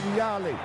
[0.00, 0.58] De Allen.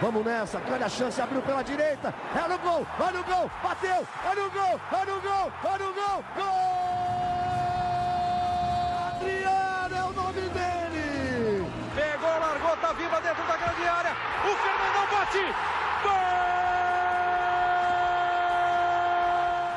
[0.00, 2.14] Vamos nessa, grande a chance, abriu pela direita.
[2.34, 5.92] É no gol, olha o gol, bateu, olha o gol, olha o gol, olha o
[5.92, 6.88] gol, gol!
[9.08, 11.70] Adriano é o nome dele!
[11.94, 14.12] Pegou, largou, tá viva dentro da grande área.
[14.44, 15.54] O Fernandão bate.
[16.02, 16.38] Gol!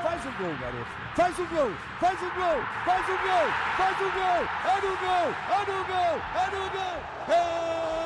[0.03, 1.01] Faz o gol, garoto.
[1.15, 4.47] Faz o gol, faz o gol, faz o gol, faz o gol.
[4.63, 6.97] É no gol, é no gol, é no gol.
[7.27, 8.00] É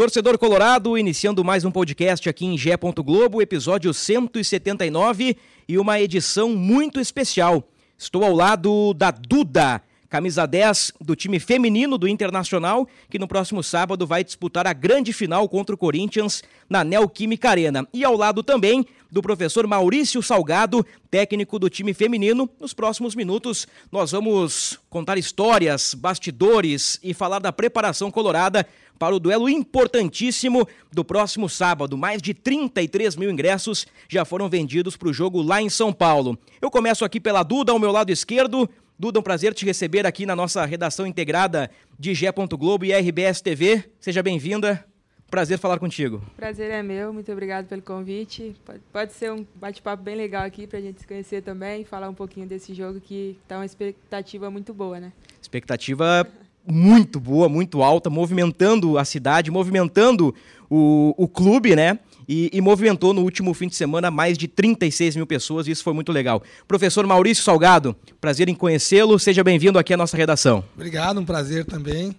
[0.00, 2.74] Torcedor Colorado, iniciando mais um podcast aqui em Gé.
[3.04, 5.36] Globo, episódio 179
[5.68, 7.68] e uma edição muito especial.
[7.98, 13.62] Estou ao lado da Duda, camisa 10 do time feminino do Internacional, que no próximo
[13.62, 17.86] sábado vai disputar a grande final contra o Corinthians na Neoquímica Arena.
[17.94, 22.50] E ao lado também do professor Maurício Salgado, técnico do time feminino.
[22.60, 28.66] Nos próximos minutos, nós vamos contar histórias, bastidores e falar da preparação colorada
[28.98, 31.96] para o duelo importantíssimo do próximo sábado.
[31.96, 36.38] Mais de 33 mil ingressos já foram vendidos para o jogo lá em São Paulo.
[36.60, 38.68] Eu começo aqui pela Duda, ao meu lado esquerdo.
[39.00, 42.30] Duda, um prazer te receber aqui na nossa redação integrada de Gé.
[42.30, 43.82] Globo e RBS TV.
[43.98, 44.84] Seja bem-vinda.
[45.30, 46.22] Prazer falar contigo.
[46.36, 48.54] Prazer é meu, muito obrigado pelo convite.
[48.62, 51.84] Pode, pode ser um bate-papo bem legal aqui para a gente se conhecer também e
[51.86, 55.14] falar um pouquinho desse jogo que está uma expectativa muito boa, né?
[55.40, 56.26] Expectativa
[56.66, 60.34] muito boa, muito alta, movimentando a cidade, movimentando
[60.68, 61.98] o, o clube, né?
[62.32, 65.82] E, e, movimentou no último fim de semana mais de 36 mil pessoas, e isso
[65.82, 66.40] foi muito legal.
[66.68, 70.64] Professor Maurício Salgado, prazer em conhecê-lo, seja bem-vindo aqui à nossa redação.
[70.76, 72.14] Obrigado, um prazer também.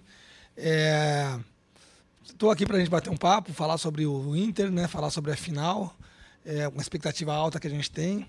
[2.26, 2.52] Estou é...
[2.52, 4.86] aqui para a gente bater um papo, falar sobre o Inter, né?
[4.86, 5.96] falar sobre a final,
[6.44, 8.28] é uma expectativa alta que a gente tem.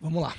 [0.00, 0.34] Vamos lá.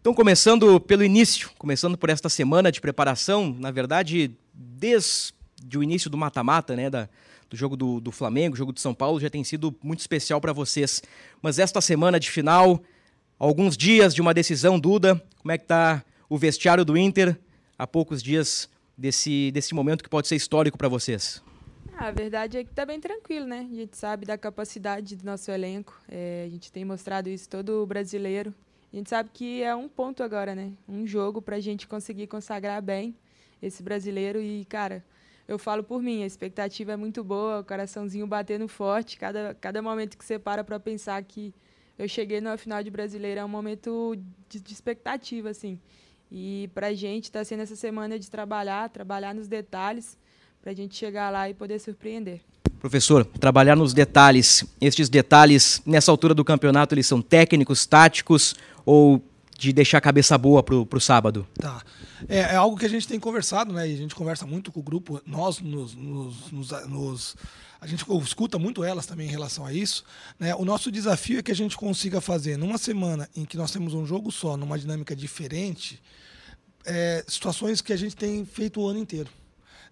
[0.00, 5.32] Então, começando pelo início, começando por esta semana de preparação, na verdade, desde
[5.76, 7.08] o início do mata-mata, né, da,
[7.54, 10.52] do jogo do, do Flamengo, jogo de São Paulo, já tem sido muito especial para
[10.52, 11.00] vocês.
[11.40, 12.82] Mas esta semana de final,
[13.38, 17.38] alguns dias de uma decisão, Duda, como é que está o vestiário do Inter
[17.78, 21.42] há poucos dias desse, desse momento que pode ser histórico para vocês?
[21.96, 23.68] Ah, a verdade é que está bem tranquilo, né?
[23.70, 27.86] A gente sabe da capacidade do nosso elenco, é, a gente tem mostrado isso todo
[27.86, 28.52] brasileiro.
[28.92, 30.72] A gente sabe que é um ponto agora, né?
[30.88, 33.14] Um jogo para a gente conseguir consagrar bem
[33.62, 34.40] esse brasileiro.
[34.40, 35.04] E, cara,
[35.46, 39.18] eu falo por mim, a expectativa é muito boa, o coraçãozinho batendo forte.
[39.18, 41.54] Cada, cada momento que você para para pensar que
[41.98, 44.16] eu cheguei numa final de brasileiro é um momento
[44.48, 45.78] de, de expectativa, assim.
[46.32, 50.18] E para a gente está sendo essa semana de trabalhar, trabalhar nos detalhes,
[50.62, 52.40] para a gente chegar lá e poder surpreender.
[52.80, 54.64] Professor, trabalhar nos detalhes.
[54.80, 59.22] Estes detalhes, nessa altura do campeonato, eles são técnicos, táticos ou
[59.64, 61.46] de deixar a cabeça boa para o sábado?
[61.54, 61.82] Tá.
[62.28, 63.88] É, é, algo que a gente tem conversado, né?
[63.88, 65.20] E a gente conversa muito com o grupo.
[65.26, 67.36] Nós nos, nos, nos, nos
[67.80, 70.04] a gente escuta muito elas também em relação a isso.
[70.38, 70.54] Né?
[70.54, 73.92] O nosso desafio é que a gente consiga fazer numa semana em que nós temos
[73.92, 76.00] um jogo só, numa dinâmica diferente,
[76.84, 79.28] é, situações que a gente tem feito o ano inteiro.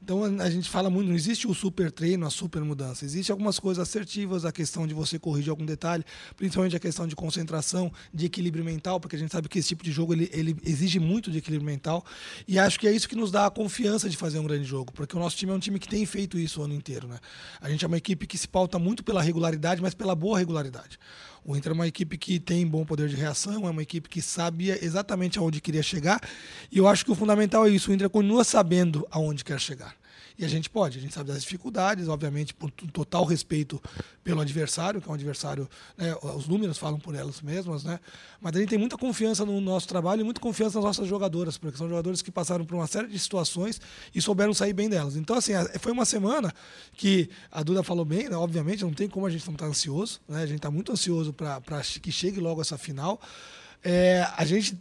[0.02, 3.04] Então a gente fala muito, não existe o super treino, a super mudança.
[3.04, 6.04] Existe algumas coisas assertivas, a questão de você corrigir algum detalhe,
[6.36, 9.84] principalmente a questão de concentração, de equilíbrio mental, porque a gente sabe que esse tipo
[9.84, 12.04] de jogo ele, ele exige muito de equilíbrio mental.
[12.48, 14.92] E acho que é isso que nos dá a confiança de fazer um grande jogo,
[14.92, 17.06] porque o nosso time é um time que tem feito isso o ano inteiro.
[17.06, 17.18] Né?
[17.60, 20.98] A gente é uma equipe que se pauta muito pela regularidade, mas pela boa regularidade.
[21.44, 24.22] O Inter é uma equipe que tem bom poder de reação, é uma equipe que
[24.22, 26.20] sabia exatamente aonde queria chegar.
[26.70, 27.90] E eu acho que o fundamental é isso.
[27.90, 29.96] O Inter continua sabendo aonde quer chegar.
[30.38, 33.82] E a gente pode, a gente sabe das dificuldades, obviamente, por total respeito
[34.24, 38.00] pelo adversário, que é um adversário, né, os números falam por elas mesmas, né?
[38.40, 41.58] Mas a gente tem muita confiança no nosso trabalho e muita confiança nas nossas jogadoras,
[41.58, 43.80] porque são jogadores que passaram por uma série de situações
[44.14, 45.16] e souberam sair bem delas.
[45.16, 46.52] Então, assim, foi uma semana
[46.94, 48.36] que a Duda falou bem, né?
[48.36, 50.42] obviamente, não tem como a gente não estar ansioso, né?
[50.42, 51.60] A gente está muito ansioso para
[52.00, 53.20] que chegue logo essa final.
[53.82, 54.78] É, a gente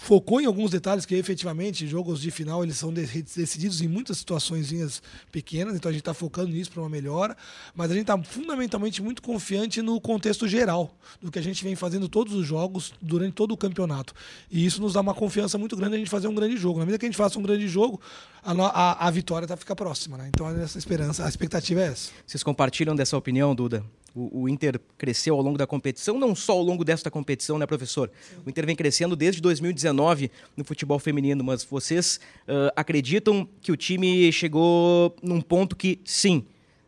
[0.00, 5.02] focou em alguns detalhes que efetivamente jogos de final eles são decididos em muitas situações
[5.32, 7.36] pequenas, então a gente está focando nisso para uma melhora,
[7.74, 11.74] mas a gente está fundamentalmente muito confiante no contexto geral do que a gente vem
[11.74, 14.14] fazendo todos os jogos durante todo o campeonato.
[14.48, 16.78] E isso nos dá uma confiança muito grande a gente fazer um grande jogo.
[16.78, 18.00] Na medida que a gente faça um grande jogo,
[18.40, 20.16] a, a, a vitória tá, fica próxima.
[20.16, 20.28] Né?
[20.28, 22.12] Então essa esperança, a expectativa é essa.
[22.24, 23.84] Vocês compartilham dessa opinião, Duda?
[24.18, 27.66] O, o, Inter cresceu ao longo da competição, não só ao longo desta competição, né,
[27.66, 28.10] professor?
[28.20, 28.36] Sim.
[28.44, 32.18] O Inter vem crescendo desde 2019 no futebol feminino, mas vocês
[32.48, 36.44] uh, acreditam que o time chegou num ponto que, sim,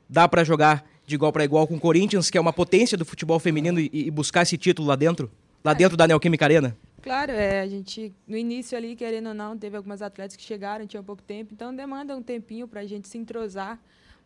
[0.09, 3.05] dá para jogar de igual para igual com o Corinthians, que é uma potência do
[3.05, 5.31] futebol feminino, e, e buscar esse título lá dentro?
[5.65, 5.75] Lá é.
[5.77, 6.77] dentro da Neoquímica Arena?
[7.00, 10.87] Claro, é, a gente, no início ali, querendo ou não, teve algumas atletas que chegaram,
[10.87, 13.81] tinha pouco tempo, então demanda um tempinho para a gente se entrosar.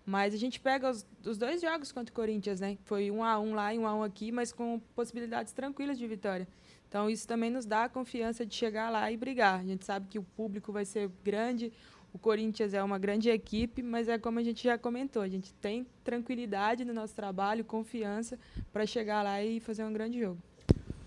[0.07, 2.77] Mas a gente pega os, os, dois jogos contra o Corinthians, né?
[2.85, 6.07] Foi um a um lá e um a um aqui, mas com possibilidades tranquilas de
[6.07, 6.47] vitória.
[6.89, 9.61] Então isso também nos dá a confiança de chegar lá e brigar.
[9.61, 11.73] A gente sabe que o público vai ser grande,
[12.13, 15.53] o Corinthians é uma grande equipe, mas é como a gente já comentou, a gente
[15.55, 18.39] tem tranquilidade no nosso trabalho, confiança
[18.73, 20.41] para chegar lá e fazer um grande jogo.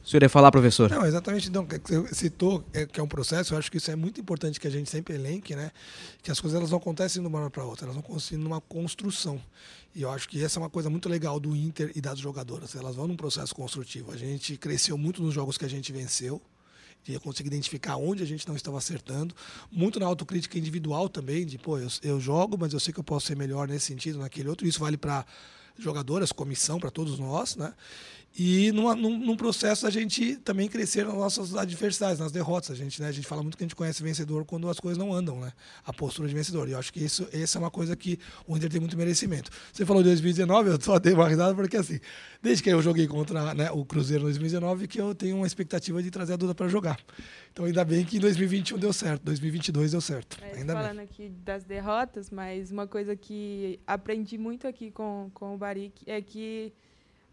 [0.07, 0.89] O senhor ia falar, professor?
[0.89, 1.51] Não, exatamente.
[1.51, 4.57] Não, você citou é, que é um processo, eu acho que isso é muito importante
[4.57, 5.69] que a gente sempre elenque, né?
[6.23, 8.61] Que as coisas elas não acontecem de uma hora para outra, elas vão acontecendo numa
[8.61, 9.37] construção.
[9.93, 12.73] E eu acho que essa é uma coisa muito legal do Inter e das jogadoras.
[12.73, 14.13] Elas vão num processo construtivo.
[14.13, 16.41] A gente cresceu muito nos jogos que a gente venceu,
[17.03, 19.35] de conseguir identificar onde a gente não estava acertando.
[19.69, 23.03] Muito na autocrítica individual também, de, pô, eu, eu jogo, mas eu sei que eu
[23.03, 24.65] posso ser melhor nesse sentido, naquele outro.
[24.65, 25.25] Isso vale para
[25.77, 27.73] jogadoras, comissão, para todos nós, né?
[28.39, 32.69] E numa, num, num, processo a gente também crescer nas nossas adversidades, nas derrotas.
[32.69, 34.95] A gente, né, a gente fala muito que a gente conhece vencedor quando as coisas
[34.95, 35.51] não andam, né?
[35.83, 36.69] A postura de vencedor.
[36.69, 39.49] E eu acho que isso, essa é uma coisa que o Inter tem muito merecimento.
[39.73, 41.99] Você falou de 2019, eu só dei uma risada porque assim,
[42.39, 46.03] desde que eu joguei contra né, o Cruzeiro em 2019, que eu tenho uma expectativa
[46.03, 46.99] de trazer a Duda para jogar.
[47.51, 50.37] Então ainda bem que em 2021 deu certo, 2022 deu certo.
[50.43, 51.05] É, ainda falando bem.
[51.05, 56.21] aqui das derrotas, mas uma coisa que aprendi muito aqui com, com o Baric é
[56.21, 56.71] que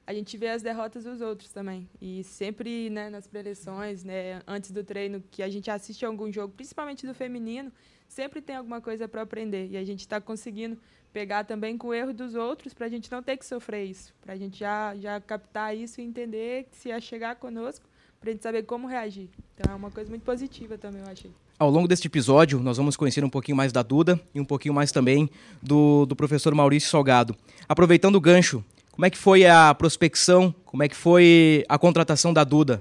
[0.06, 1.88] a gente vê as derrotas dos outros também.
[2.00, 6.52] E sempre né, nas preleções, né, antes do treino, que a gente assiste algum jogo,
[6.54, 7.72] principalmente do feminino,
[8.08, 9.68] sempre tem alguma coisa para aprender.
[9.70, 10.78] E a gente está conseguindo
[11.12, 14.12] pegar também com o erro dos outros para a gente não ter que sofrer isso.
[14.20, 17.86] Para a gente já, já captar isso e entender que se ia chegar conosco,
[18.20, 19.28] para a gente saber como reagir.
[19.54, 21.30] Então é uma coisa muito positiva também, eu achei.
[21.56, 24.74] Ao longo deste episódio, nós vamos conhecer um pouquinho mais da Duda e um pouquinho
[24.74, 25.30] mais também
[25.62, 27.36] do, do professor Maurício Salgado.
[27.68, 30.54] Aproveitando o gancho, como é que foi a prospecção?
[30.64, 32.80] Como é que foi a contratação da Duda?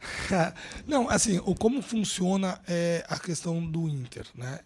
[0.86, 4.60] Não, assim, como funciona é, a questão do Inter, né?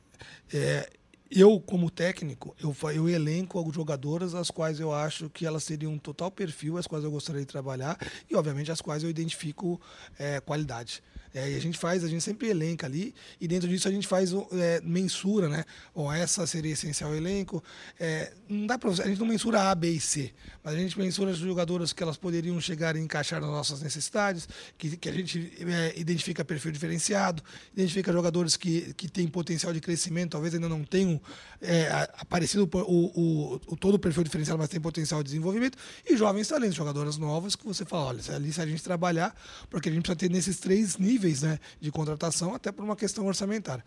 [0.52, 0.90] É,
[1.30, 5.94] eu, como técnico, eu, eu elenco algumas jogadoras as quais eu acho que elas seriam
[5.94, 7.98] um total perfil, as quais eu gostaria de trabalhar
[8.30, 9.80] e, obviamente, as quais eu identifico
[10.18, 11.02] é, qualidade.
[11.34, 14.06] É, e a gente faz, a gente sempre elenca ali, e dentro disso a gente
[14.06, 15.64] faz é, mensura, né?
[15.94, 17.62] Bom, essa seria essencial elenco.
[17.98, 20.32] É, não dá pra, a gente não mensura A, B e C,
[20.64, 24.48] mas a gente mensura as jogadoras que elas poderiam chegar e encaixar nas nossas necessidades,
[24.76, 27.42] que, que a gente é, identifica perfil diferenciado,
[27.72, 31.20] identifica jogadores que, que têm potencial de crescimento, talvez ainda não tenham
[31.60, 31.88] é,
[32.18, 35.76] aparecido o, o, o, todo o perfil diferenciado, mas tem potencial de desenvolvimento,
[36.08, 39.34] e jovens talentos, jogadoras novas, que você fala, olha, ali se a gente trabalhar,
[39.68, 42.94] porque a gente precisa ter nesses três níveis níveis né, de contratação, até por uma
[42.94, 43.84] questão orçamentária.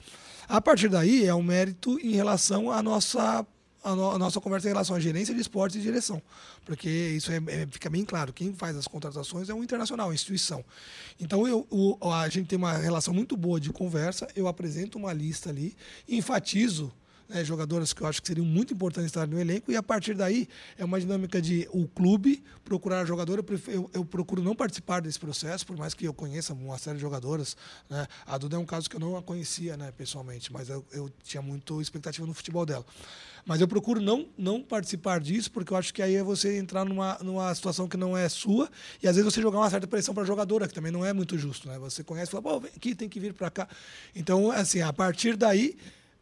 [0.48, 3.46] A partir daí, é um mérito em relação à nossa
[3.84, 6.22] a, no, nossa conversa em relação à gerência de esportes e direção,
[6.64, 8.32] porque isso é, é, fica bem claro.
[8.32, 10.64] Quem faz as contratações é o internacional, a instituição.
[11.20, 14.28] Então eu, o, a gente tem uma relação muito boa de conversa.
[14.36, 15.76] Eu apresento uma lista ali,
[16.08, 16.94] enfatizo
[17.32, 20.14] né, jogadoras que eu acho que seriam muito importantes estar no elenco, e a partir
[20.14, 20.48] daí
[20.78, 23.44] é uma dinâmica de o clube procurar a jogadora.
[23.68, 27.02] Eu, eu, procuro não participar desse processo, por mais que eu conheça uma série de
[27.02, 27.56] jogadoras.
[27.90, 28.06] Né?
[28.26, 31.10] A Duda é um caso que eu não a conhecia né, pessoalmente, mas eu, eu
[31.24, 32.86] tinha muito expectativa no futebol dela.
[33.46, 36.86] Mas eu procuro não, não participar disso, porque eu acho que aí é você entrar
[36.86, 38.70] numa, numa situação que não é sua,
[39.02, 41.14] e às vezes você jogar uma certa pressão para a jogadora, que também não é
[41.14, 41.68] muito justo.
[41.68, 41.80] Né?
[41.80, 43.68] Você conhece e fala, pô, vem aqui, tem que vir para cá.
[44.16, 45.76] Então, assim, a partir daí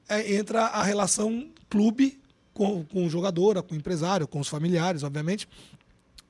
[0.09, 2.19] é, entra a relação clube
[2.53, 5.47] com, com o jogador, com o empresário, com os familiares, obviamente.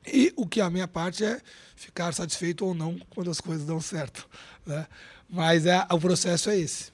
[0.05, 1.39] E o que a minha parte é
[1.75, 4.27] ficar satisfeito ou não quando as coisas dão certo.
[4.65, 4.85] Né?
[5.29, 6.91] Mas é, o processo é esse.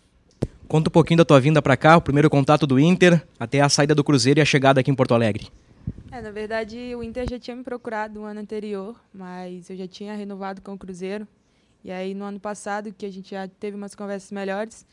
[0.68, 3.70] Conta um pouquinho da tua vinda para cá, o primeiro contato do Inter, até a
[3.70, 5.48] saída do Cruzeiro e a chegada aqui em Porto Alegre.
[6.12, 9.88] É, na verdade, o Inter já tinha me procurado no ano anterior, mas eu já
[9.88, 11.28] tinha renovado com o Cruzeiro.
[11.84, 14.86] E aí, no ano passado, que a gente já teve umas conversas melhores,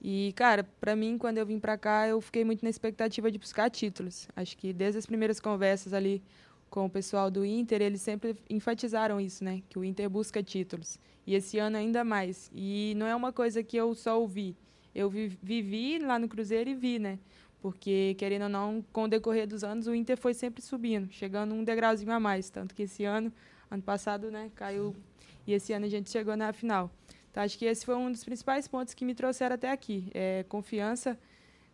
[0.00, 3.38] e, cara, para mim, quando eu vim para cá, eu fiquei muito na expectativa de
[3.38, 4.28] buscar títulos.
[4.36, 6.22] Acho que desde as primeiras conversas ali
[6.70, 9.62] com o pessoal do Inter, eles sempre enfatizaram isso, né?
[9.68, 10.98] Que o Inter busca títulos.
[11.26, 12.50] E esse ano ainda mais.
[12.54, 14.56] E não é uma coisa que eu só ouvi.
[14.94, 17.18] Eu vivi lá no Cruzeiro e vi, né?
[17.60, 21.54] Porque, querendo ou não, com o decorrer dos anos, o Inter foi sempre subindo, chegando
[21.54, 22.50] um degrauzinho a mais.
[22.50, 23.32] Tanto que esse ano,
[23.70, 24.94] ano passado, né, caiu.
[25.46, 26.90] E esse ano a gente chegou na final.
[27.38, 30.10] Acho que esse foi um dos principais pontos que me trouxeram até aqui.
[30.12, 31.16] É confiança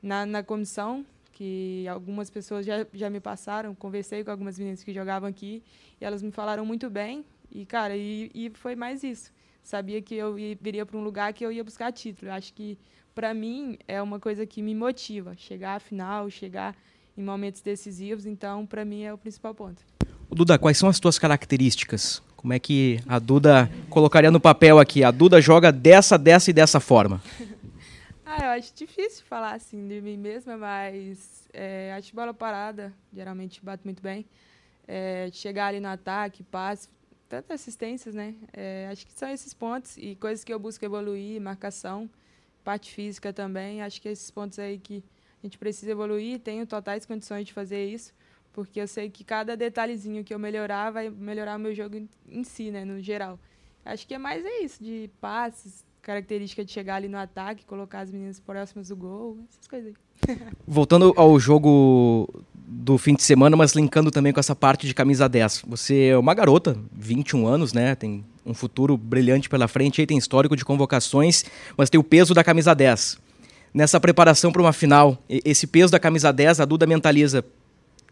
[0.03, 3.75] na, na comissão, que algumas pessoas já, já me passaram.
[3.75, 5.63] Conversei com algumas meninas que jogavam aqui
[5.99, 7.25] e elas me falaram muito bem.
[7.51, 9.33] E, cara, e, e foi mais isso.
[9.63, 12.31] Sabia que eu ia, viria para um lugar que eu ia buscar título.
[12.31, 12.77] Acho que,
[13.15, 15.35] para mim, é uma coisa que me motiva.
[15.35, 16.77] Chegar à final, chegar
[17.17, 18.27] em momentos decisivos.
[18.27, 19.83] Então, para mim, é o principal ponto.
[20.31, 22.23] Duda, quais são as tuas características?
[22.45, 25.03] Como é que a Duda colocaria no papel aqui?
[25.03, 27.23] A Duda joga dessa, dessa e dessa forma.
[28.23, 33.65] ah, eu acho difícil falar assim de mim mesma, mas é, acho bola parada, geralmente
[33.65, 34.27] bato muito bem.
[34.87, 36.87] É, chegar ali no ataque, passe,
[37.31, 38.35] tantas assistências, né?
[38.53, 42.11] É, acho que são esses pontos e coisas que eu busco evoluir, marcação,
[42.63, 43.81] parte física também.
[43.81, 45.03] Acho que esses pontos aí que
[45.43, 48.13] a gente precisa evoluir, tenho totais condições de fazer isso,
[48.55, 52.45] porque eu sei que cada detalhezinho que eu melhorar vai melhorar o meu jogo em
[52.45, 53.39] si, né, no geral.
[53.85, 58.01] Acho que é mais é isso, de passes, característica de chegar ali no ataque, colocar
[58.01, 59.93] as meninas próximas do gol, essas coisas
[60.29, 60.39] aí.
[60.67, 65.29] Voltando ao jogo do fim de semana, mas linkando também com essa parte de camisa
[65.29, 65.65] 10.
[65.67, 67.95] Você é uma garota, 21 anos, né?
[67.95, 71.45] Tem um futuro brilhante pela frente, aí tem histórico de convocações,
[71.77, 73.19] mas tem o peso da camisa 10.
[73.73, 77.45] Nessa preparação para uma final, esse peso da camisa 10, a Duda mentaliza.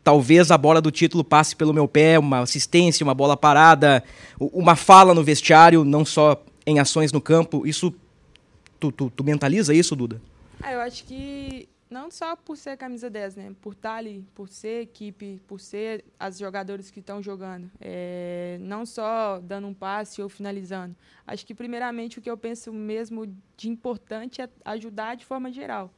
[0.05, 4.03] Talvez a bola do título passe pelo meu pé, uma assistência, uma bola parada,
[4.39, 7.67] uma fala no vestiário, não só em ações no campo.
[7.67, 7.95] Isso,
[8.81, 10.21] tu, tu, tu mentaliza isso, Duda?
[10.61, 13.55] Ah, eu acho que não só por ser camisa 10, né?
[13.61, 17.71] Por estar ali, por ser equipe, por ser as jogadores que estão jogando.
[17.81, 20.97] É, não só dando um passe ou finalizando.
[21.27, 25.93] Acho que, primeiramente, o que eu penso mesmo de importante é ajudar de forma geral.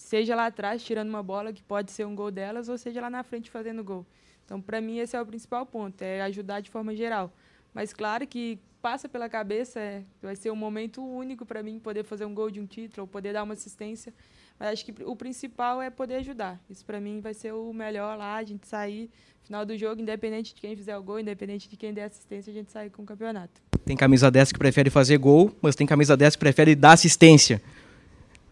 [0.00, 3.10] Seja lá atrás, tirando uma bola que pode ser um gol delas, ou seja lá
[3.10, 4.06] na frente fazendo gol.
[4.44, 7.32] Então, para mim, esse é o principal ponto, é ajudar de forma geral.
[7.74, 12.04] Mas, claro que passa pela cabeça, é, vai ser um momento único para mim poder
[12.04, 14.12] fazer um gol de um título, ou poder dar uma assistência
[14.58, 16.60] mas acho que o principal é poder ajudar.
[16.68, 19.08] Isso para mim vai ser o melhor lá, a gente sair
[19.44, 22.54] final do jogo, independente de quem fizer o gol, independente de quem der assistência, a
[22.54, 23.62] gente sair com o campeonato.
[23.84, 27.62] Tem camisa 10 que prefere fazer gol, mas tem camisa 10 que prefere dar assistência.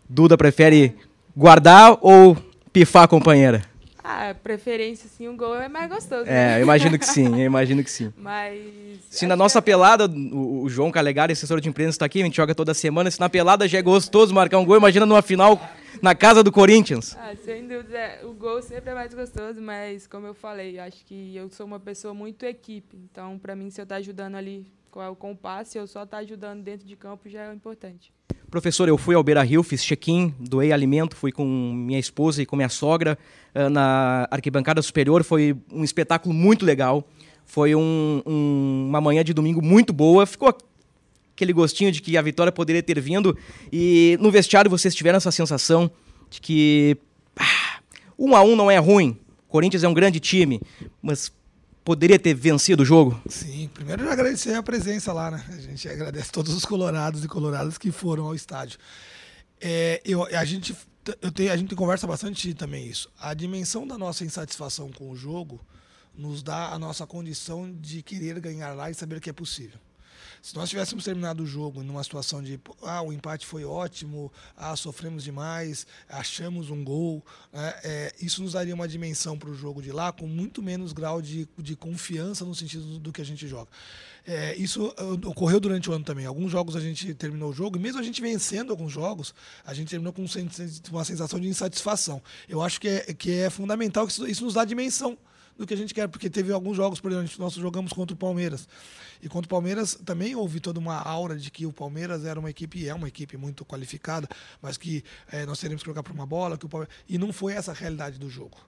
[0.08, 0.96] Duda prefere
[1.36, 2.36] guardar ou
[2.72, 3.62] pifar a companheira?
[4.08, 6.22] Ah, preferência, sim, um gol é mais gostoso.
[6.30, 6.58] É, né?
[6.58, 8.12] eu imagino que sim, eu imagino que sim.
[8.16, 8.56] Mas.
[9.10, 9.66] Se na nossa que...
[9.66, 13.10] pelada, o, o João Calegari, assessor de imprensa, está aqui, a gente joga toda semana.
[13.10, 15.60] Se na pelada já é gostoso marcar um gol, imagina numa final
[16.00, 17.16] na casa do Corinthians.
[17.18, 21.04] Ah, sem dúvida, é, o gol sempre é mais gostoso, mas como eu falei, acho
[21.04, 22.96] que eu sou uma pessoa muito equipe.
[23.10, 24.66] Então, para mim, se eu estar tá ajudando ali
[25.18, 28.12] com o passe, eu só estar tá ajudando dentro de campo já é importante.
[28.50, 32.46] Professor, eu fui ao Beira Rio, fiz check-in, doei alimento, fui com minha esposa e
[32.46, 33.18] com minha sogra
[33.54, 35.24] uh, na arquibancada superior.
[35.24, 37.06] Foi um espetáculo muito legal.
[37.44, 40.24] Foi um, um, uma manhã de domingo muito boa.
[40.26, 40.56] Ficou
[41.34, 43.36] aquele gostinho de que a vitória poderia ter vindo.
[43.72, 45.90] E no vestiário vocês tiveram essa sensação
[46.30, 46.96] de que
[47.36, 47.80] ah,
[48.18, 49.18] um a um não é ruim.
[49.48, 50.60] Corinthians é um grande time,
[51.02, 51.32] mas
[51.86, 53.18] poderia ter vencido o jogo?
[53.28, 55.46] Sim, primeiro agradecer a presença lá, né?
[55.48, 58.76] A gente agradece todos os colorados e coloradas que foram ao estádio.
[59.60, 60.76] É, eu, a gente
[61.22, 63.08] eu tenho, a gente conversa bastante também isso.
[63.16, 65.64] A dimensão da nossa insatisfação com o jogo
[66.12, 69.78] nos dá a nossa condição de querer ganhar lá e saber que é possível.
[70.46, 74.76] Se nós tivéssemos terminado o jogo numa situação de ah, o empate foi ótimo, ah,
[74.76, 77.20] sofremos demais, achamos um gol,
[77.52, 80.92] né, é, isso nos daria uma dimensão para o jogo de lá com muito menos
[80.92, 83.68] grau de, de confiança no sentido do, que a gente joga.
[84.24, 86.26] É, isso uh, ocorreu durante o ano também.
[86.26, 89.34] Alguns jogos a gente terminou o jogo, e mesmo a gente vencendo alguns jogos,
[89.64, 90.24] a gente terminou com
[90.92, 92.22] uma sensação de insatisfação.
[92.48, 95.18] Eu acho que é, que é fundamental que isso, isso nos dá dimensão
[95.56, 98.16] do que a gente quer, porque teve alguns jogos, por exemplo, nós jogamos contra o
[98.16, 98.68] Palmeiras.
[99.22, 102.50] E contra o Palmeiras também houve toda uma aura de que o Palmeiras era uma
[102.50, 104.28] equipe, é uma equipe muito qualificada,
[104.60, 106.94] mas que é, nós teríamos que jogar por uma bola, que o Palmeiras...
[107.08, 108.58] e não foi essa a realidade do jogo.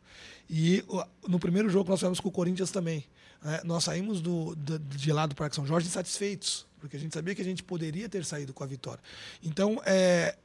[0.48, 0.82] E
[1.26, 3.04] no primeiro jogo nós tivemos com o Corinthians também.
[3.42, 3.60] Né?
[3.64, 7.34] Nós saímos do, do, de lá do Parque São Jorge insatisfeitos, porque a gente sabia
[7.34, 9.02] que a gente poderia ter saído com a vitória.
[9.42, 10.36] Então, é,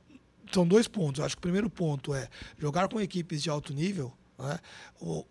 [0.51, 1.19] são dois pontos.
[1.19, 4.59] Eu acho que o primeiro ponto é jogar com equipes de alto nível né?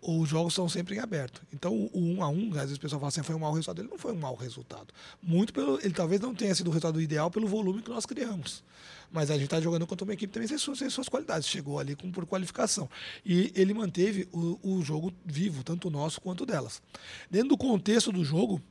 [0.01, 1.41] Os jogos são sempre em aberto.
[1.53, 3.51] Então, o, o 1 a 1 às vezes o pessoal fala assim, foi um mau
[3.51, 3.81] resultado.
[3.81, 4.93] Ele não foi um mau resultado.
[5.21, 5.79] Muito pelo.
[5.79, 8.63] Ele talvez não tenha sido o resultado ideal pelo volume que nós criamos.
[9.11, 11.47] Mas a gente está jogando contra uma equipe também sem suas, sem suas qualidades.
[11.47, 12.89] Chegou ali com, por qualificação.
[13.25, 16.81] E ele manteve o, o jogo vivo, tanto o nosso quanto o delas.
[17.29, 18.61] Dentro do contexto do jogo,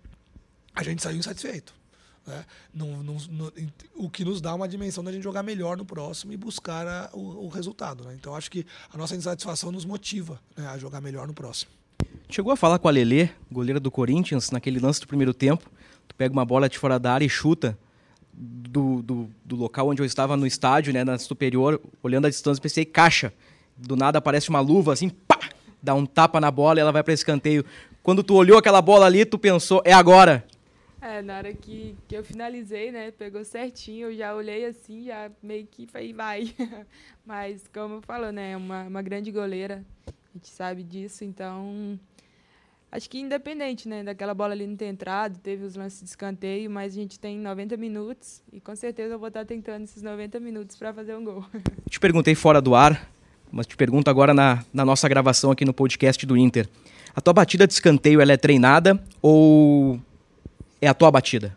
[0.74, 1.81] a gente saiu insatisfeito.
[2.26, 2.44] Né?
[3.94, 7.10] O que nos dá uma dimensão da gente jogar melhor no próximo e buscar a,
[7.12, 8.04] o, o, resultado.
[8.04, 8.14] Né?
[8.18, 11.70] Então acho que a nossa insatisfação nos motiva né, a jogar melhor no próximo.
[12.28, 15.70] Chegou a falar com a Lelê, goleira do Corinthians, naquele lance do primeiro tempo.
[16.08, 17.76] Tu pega uma bola de fora da área e chuta
[18.32, 22.62] do, do, do local onde eu estava no estádio, né, na superior, olhando a distância,
[22.62, 23.32] pensei, caixa.
[23.76, 25.38] Do nada aparece uma luva assim, pá!
[25.82, 27.64] Dá um tapa na bola e ela vai para escanteio.
[28.02, 30.44] Quando tu olhou aquela bola ali, tu pensou, é agora.
[31.02, 35.32] É, na hora que, que eu finalizei, né, pegou certinho, eu já olhei assim, já
[35.42, 36.54] meio que falei, vai.
[37.26, 41.98] Mas, como eu falo, né, é uma, uma grande goleira, a gente sabe disso, então
[42.92, 46.70] Acho que independente, né, daquela bola ali não ter entrado, teve os lances de escanteio,
[46.70, 50.38] mas a gente tem 90 minutos e com certeza eu vou estar tentando esses 90
[50.38, 51.42] minutos para fazer um gol.
[51.88, 53.10] Te perguntei fora do ar,
[53.50, 56.68] mas te pergunto agora na, na nossa gravação aqui no podcast do Inter.
[57.16, 59.98] A tua batida de escanteio ela é treinada ou
[60.82, 61.56] é a tua batida?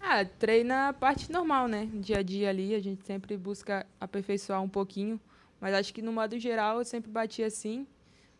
[0.00, 1.88] Ah, treina a parte normal, né?
[1.94, 5.20] Dia a dia ali, a gente sempre busca aperfeiçoar um pouquinho,
[5.60, 7.84] mas acho que no modo geral eu sempre bati assim.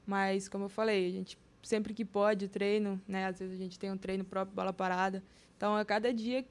[0.07, 3.27] Mas como eu falei, a gente sempre que pode, treino, né?
[3.27, 5.25] Às vezes a gente tem um treino próprio, bola parada.
[5.57, 6.45] Então, a cada dia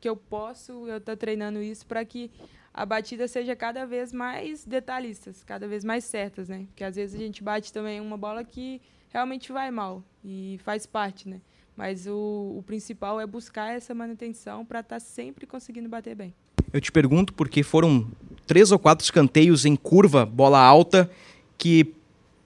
[0.00, 2.30] que eu posso, eu estou treinando isso para que
[2.72, 6.64] a batida seja cada vez mais detalhistas, cada vez mais certas, né?
[6.68, 8.80] Porque às vezes a gente bate também uma bola que
[9.10, 11.40] realmente vai mal e faz parte, né?
[11.78, 16.34] Mas o, o principal é buscar essa manutenção para estar tá sempre conseguindo bater bem.
[16.72, 18.04] Eu te pergunto porque foram
[18.48, 21.08] três ou quatro escanteios em curva, bola alta,
[21.56, 21.94] que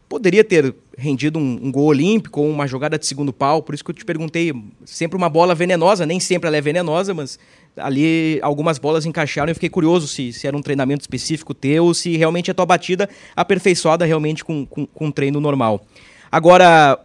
[0.06, 3.82] poderia ter rendido um, um, gol olímpico ou uma jogada de segundo pau, por isso
[3.82, 4.52] que eu te perguntei,
[4.84, 7.38] sempre uma bola venenosa, nem sempre ela é venenosa, mas
[7.74, 11.86] ali algumas bolas encaixaram e eu fiquei curioso se, se era um treinamento específico teu
[11.86, 15.86] ou se realmente a tua batida aperfeiçoada realmente com, com, com um treino normal.
[16.30, 17.02] Agora,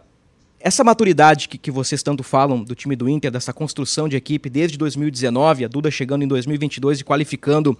[0.60, 4.50] essa maturidade que, que vocês tanto falam do time do Inter, dessa construção de equipe
[4.50, 7.78] desde 2019, a Duda chegando em 2022 e qualificando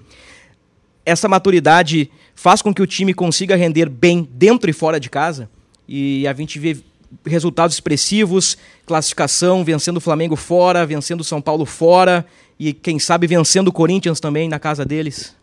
[1.05, 5.49] essa maturidade faz com que o time consiga render bem dentro e fora de casa.
[5.89, 6.77] E a gente vê
[7.25, 12.27] resultados expressivos, classificação, vencendo o Flamengo fora, vencendo o São Paulo fora
[12.59, 15.35] e quem sabe vencendo o Corinthians também na casa deles.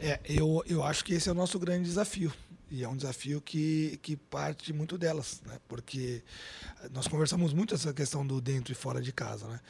[0.00, 2.32] É, eu, eu acho que esse é o nosso grande desafio.
[2.70, 5.58] E é um desafio que, que parte muito delas, né?
[5.66, 6.22] porque
[6.92, 9.46] nós conversamos muito essa questão do dentro e fora de casa.
[9.46, 9.60] Né?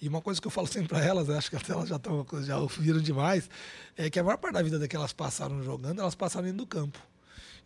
[0.00, 2.26] E uma coisa que eu falo sempre para elas, acho que até elas já, estão,
[2.42, 3.48] já ouviram demais,
[3.96, 6.98] é que a maior parte da vida que passaram jogando, elas passaram dentro do campo.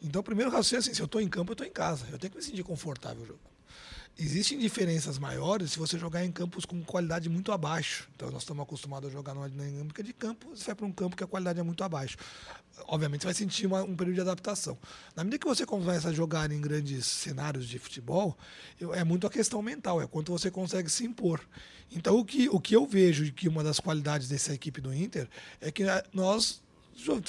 [0.02, 2.06] Então, o primeiro raciocínio é assim: se eu estou em campo, eu estou em casa.
[2.10, 3.51] Eu tenho que me sentir confortável jogando.
[4.18, 8.08] Existem diferenças maiores se você jogar em campos com qualidade muito abaixo.
[8.14, 11.16] Então, nós estamos acostumados a jogar numa dinâmica de campo, você vai para um campo
[11.16, 12.16] que a qualidade é muito abaixo.
[12.86, 14.76] Obviamente, você vai sentir uma, um período de adaptação.
[15.16, 18.36] Na medida que você começa a jogar em grandes cenários de futebol,
[18.92, 21.40] é muito a questão mental, é quanto você consegue se impor.
[21.90, 25.28] Então, o que, o que eu vejo que uma das qualidades dessa equipe do Inter
[25.60, 26.62] é que eh, nós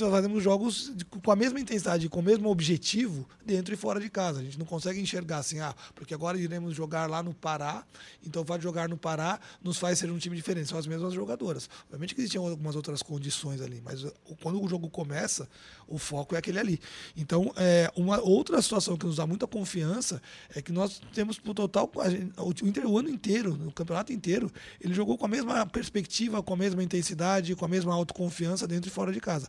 [0.09, 0.91] fazemos jogos
[1.23, 4.39] com a mesma intensidade, com o mesmo objetivo, dentro e fora de casa.
[4.39, 7.83] A gente não consegue enxergar assim, ah, porque agora iremos jogar lá no Pará,
[8.25, 10.69] então vai jogar no Pará nos faz ser um time diferente.
[10.69, 11.69] São as mesmas jogadoras.
[11.85, 14.05] Obviamente que existiam algumas outras condições ali, mas
[14.41, 15.47] quando o jogo começa,
[15.87, 16.79] o foco é aquele ali.
[17.15, 20.21] Então, é, uma outra situação que nos dá muita confiança
[20.55, 21.91] é que nós temos, no total,
[22.37, 26.53] o Inter o ano inteiro, no campeonato inteiro, ele jogou com a mesma perspectiva, com
[26.53, 29.47] a mesma intensidade, com a mesma autoconfiança dentro e fora de casa.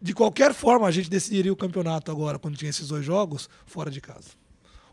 [0.00, 3.90] De qualquer forma, a gente decidiria o campeonato agora, quando tinha esses dois jogos, fora
[3.90, 4.30] de casa.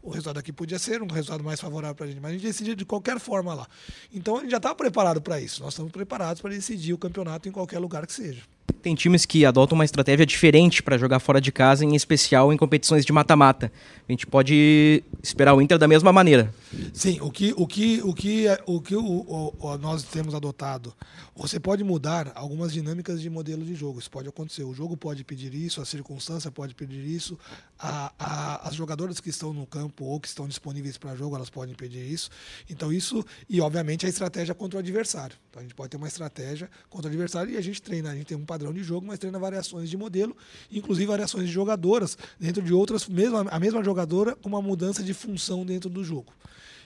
[0.02, 2.43] O resultado aqui podia ser um resultado mais favorável para a gente, mas a gente
[2.43, 3.67] decidia de qualquer forma lá.
[4.13, 5.62] Então a gente já estava preparado para isso.
[5.62, 8.43] Nós estamos preparados para decidir o campeonato em qualquer lugar que seja.
[8.82, 12.58] Tem times que adotam uma estratégia diferente para jogar fora de casa, em especial em
[12.58, 13.71] competições de mata-mata.
[14.08, 16.53] A gente pode esperar o Inter da mesma maneira.
[16.93, 20.93] Sim, o que, o que, o que, o que o, o, nós temos adotado,
[21.36, 23.99] você pode mudar algumas dinâmicas de modelo de jogo.
[23.99, 24.63] Isso pode acontecer.
[24.63, 27.38] O jogo pode pedir isso, a circunstância pode pedir isso,
[27.77, 31.49] a, a, as jogadoras que estão no campo ou que estão disponíveis para jogo, elas
[31.49, 32.29] podem pedir isso.
[32.69, 35.36] Então, isso, e obviamente a estratégia contra o adversário.
[35.49, 38.12] Então, a gente pode ter uma estratégia contra o adversário e a gente treina.
[38.12, 40.36] A gente tem um padrão de jogo, mas treina variações de modelo,
[40.72, 45.13] inclusive variações de jogadoras dentro de outras, mesmo, a mesma jogadora com uma mudança de
[45.13, 46.34] função dentro do jogo.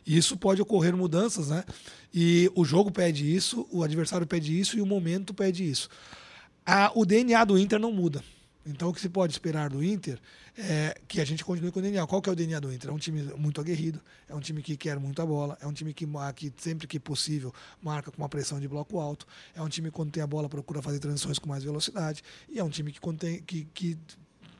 [0.05, 1.63] Isso pode ocorrer mudanças, né?
[2.13, 5.89] E o jogo pede isso, o adversário pede isso e o momento pede isso.
[6.65, 8.23] A, o DNA do Inter não muda.
[8.65, 10.19] Então, o que se pode esperar do Inter
[10.57, 12.05] é que a gente continue com o DNA.
[12.07, 12.89] Qual que é o DNA do Inter?
[12.89, 15.93] É um time muito aguerrido, é um time que quer muita bola, é um time
[15.93, 19.89] que, que sempre que possível marca com uma pressão de bloco alto, é um time
[19.89, 22.91] que quando tem a bola procura fazer transições com mais velocidade e é um time
[22.91, 23.97] que, contém, que, que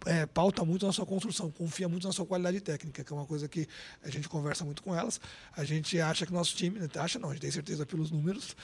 [0.06, 3.26] é, pauta muito na sua construção, confia muito na sua qualidade técnica, que é uma
[3.26, 3.68] coisa que
[4.04, 5.20] a gente conversa muito com elas.
[5.56, 8.56] A gente acha que nosso time, acha não, a gente tem certeza pelos números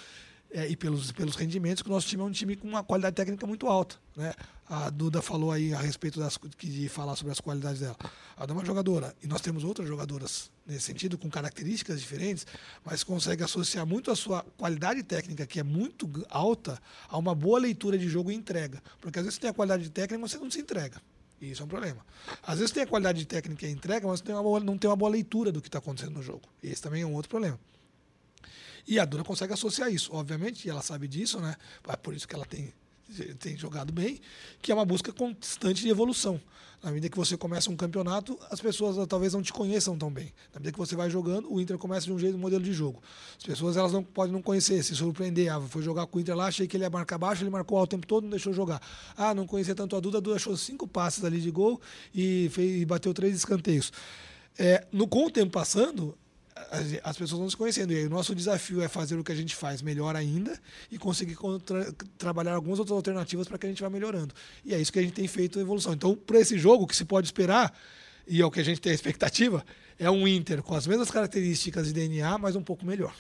[0.52, 3.16] é, e pelos, pelos rendimentos, que o nosso time é um time com uma qualidade
[3.16, 3.98] técnica muito alta.
[4.16, 4.34] Né?
[4.68, 7.96] A Duda falou aí a respeito das, de falar sobre as qualidades dela.
[8.36, 12.46] A Duda é uma jogadora, e nós temos outras jogadoras nesse sentido, com características diferentes,
[12.86, 17.60] mas consegue associar muito a sua qualidade técnica, que é muito alta, a uma boa
[17.60, 18.82] leitura de jogo e entrega.
[19.02, 21.02] Porque às vezes você tem a qualidade técnica, mas você não se entrega.
[21.42, 22.06] E isso é um problema.
[22.44, 24.96] Às vezes tem a qualidade de técnica e entrega, mas tem boa, não tem uma
[24.96, 26.42] boa leitura do que está acontecendo no jogo.
[26.62, 27.60] E esse também é um outro problema.
[28.90, 31.56] E a Dura consegue associar isso, obviamente, e ela sabe disso, né?
[31.88, 32.74] É por isso que ela tem
[33.40, 34.20] tem jogado bem,
[34.62, 36.40] que é uma busca constante de evolução.
[36.82, 40.10] Na medida que você começa um campeonato, as pessoas ah, talvez não te conheçam tão
[40.10, 40.32] bem.
[40.54, 42.72] Na medida que você vai jogando, o Inter começa de um jeito, um modelo de
[42.72, 43.02] jogo.
[43.38, 45.52] As pessoas elas não podem não conhecer, se surpreender.
[45.52, 47.82] Ah, foi jogar com o Inter lá, achei que ele ia marcar baixo, ele marcou
[47.82, 48.82] o tempo todo, não deixou jogar.
[49.18, 51.82] Ah, não conhecia tanto a Duda, a Duda achou cinco passes ali de gol
[52.14, 53.92] e, fez, e bateu três escanteios.
[54.58, 56.18] É, no, com o tempo passando,
[57.04, 57.94] as pessoas vão se conhecendo.
[57.94, 60.60] E aí, o nosso desafio é fazer o que a gente faz melhor ainda
[60.92, 64.34] e conseguir contra, trabalhar algumas outras alternativas para que a gente vá melhorando.
[64.64, 65.94] E é isso que a gente tem feito evolução.
[65.94, 67.74] Então, para esse jogo, o que se pode esperar,
[68.28, 69.66] e é o que a gente tem a expectativa,
[69.98, 73.14] é um Inter com as mesmas características de DNA, mas um pouco melhor.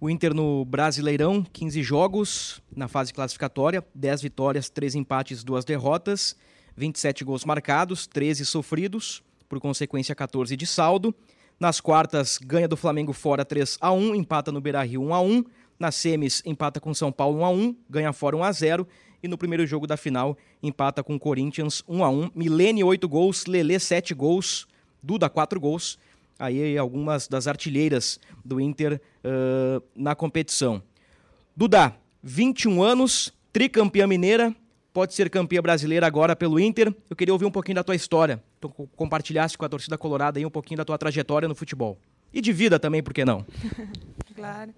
[0.00, 6.36] O Inter no Brasileirão, 15 jogos na fase classificatória, 10 vitórias, 3 empates, 2 derrotas,
[6.76, 11.12] 27 gols marcados, 13 sofridos, por consequência 14 de saldo.
[11.60, 15.44] Nas quartas, ganha do Flamengo fora 3 a 1 empata no Beira-Rio 1 a 1
[15.76, 18.86] Nas semis, empata com São Paulo 1 a 1 ganha fora 1 a 0
[19.20, 23.46] E no primeiro jogo da final, empata com Corinthians 1 a 1 Milene 8 gols,
[23.46, 24.68] Lele 7 gols,
[25.02, 25.98] Duda 4 gols.
[26.38, 30.80] Aí algumas das artilheiras do Inter uh, na competição.
[31.56, 31.92] Duda,
[32.22, 34.54] 21 anos, tricampeã mineira,
[34.92, 36.94] pode ser campeã brasileira agora pelo Inter.
[37.10, 38.40] Eu queria ouvir um pouquinho da tua história.
[38.60, 41.98] Tu compartilhasse com a torcida colorada aí um pouquinho da tua trajetória no futebol.
[42.32, 43.44] E de vida também, por que não?
[44.34, 44.74] claro.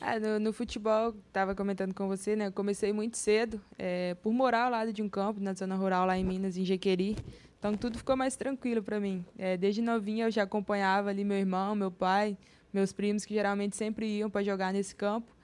[0.00, 2.46] Ah, no, no, futebol, estava comentando com você, né?
[2.46, 6.06] Eu comecei muito cedo, é, por morar ao lado de um campo, na zona rural
[6.06, 7.16] lá em Minas, em Jequeri.
[7.58, 9.24] Então tudo ficou mais tranquilo para mim.
[9.36, 12.36] É, desde novinha eu já acompanhava ali meu irmão, meu pai,
[12.72, 15.37] meus primos, que geralmente sempre iam para jogar nesse campo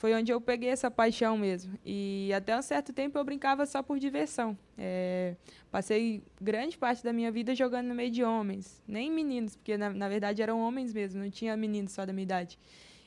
[0.00, 1.78] foi onde eu peguei essa paixão mesmo.
[1.84, 4.56] E até um certo tempo eu brincava só por diversão.
[4.78, 5.36] É,
[5.70, 9.90] passei grande parte da minha vida jogando no meio de homens, nem meninos, porque na,
[9.90, 12.58] na verdade eram homens mesmo, não tinha meninos só da minha idade.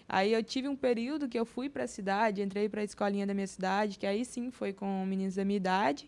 [0.08, 3.26] Aí eu tive um período que eu fui para a cidade, entrei para a escolinha
[3.26, 6.08] da minha cidade, que aí sim foi com meninos da minha idade,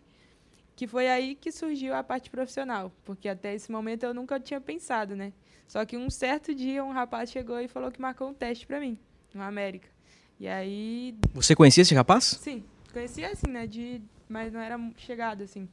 [0.75, 4.61] que foi aí que surgiu a parte profissional, porque até esse momento eu nunca tinha
[4.61, 5.33] pensado, né?
[5.67, 8.79] Só que um certo dia um rapaz chegou e falou que marcou um teste para
[8.79, 8.99] mim,
[9.33, 9.94] no América.
[10.39, 11.15] E aí.
[11.33, 12.23] Você conhecia esse rapaz?
[12.25, 13.65] Sim, conhecia assim, né?
[13.65, 15.67] De, mas não era chegado assim.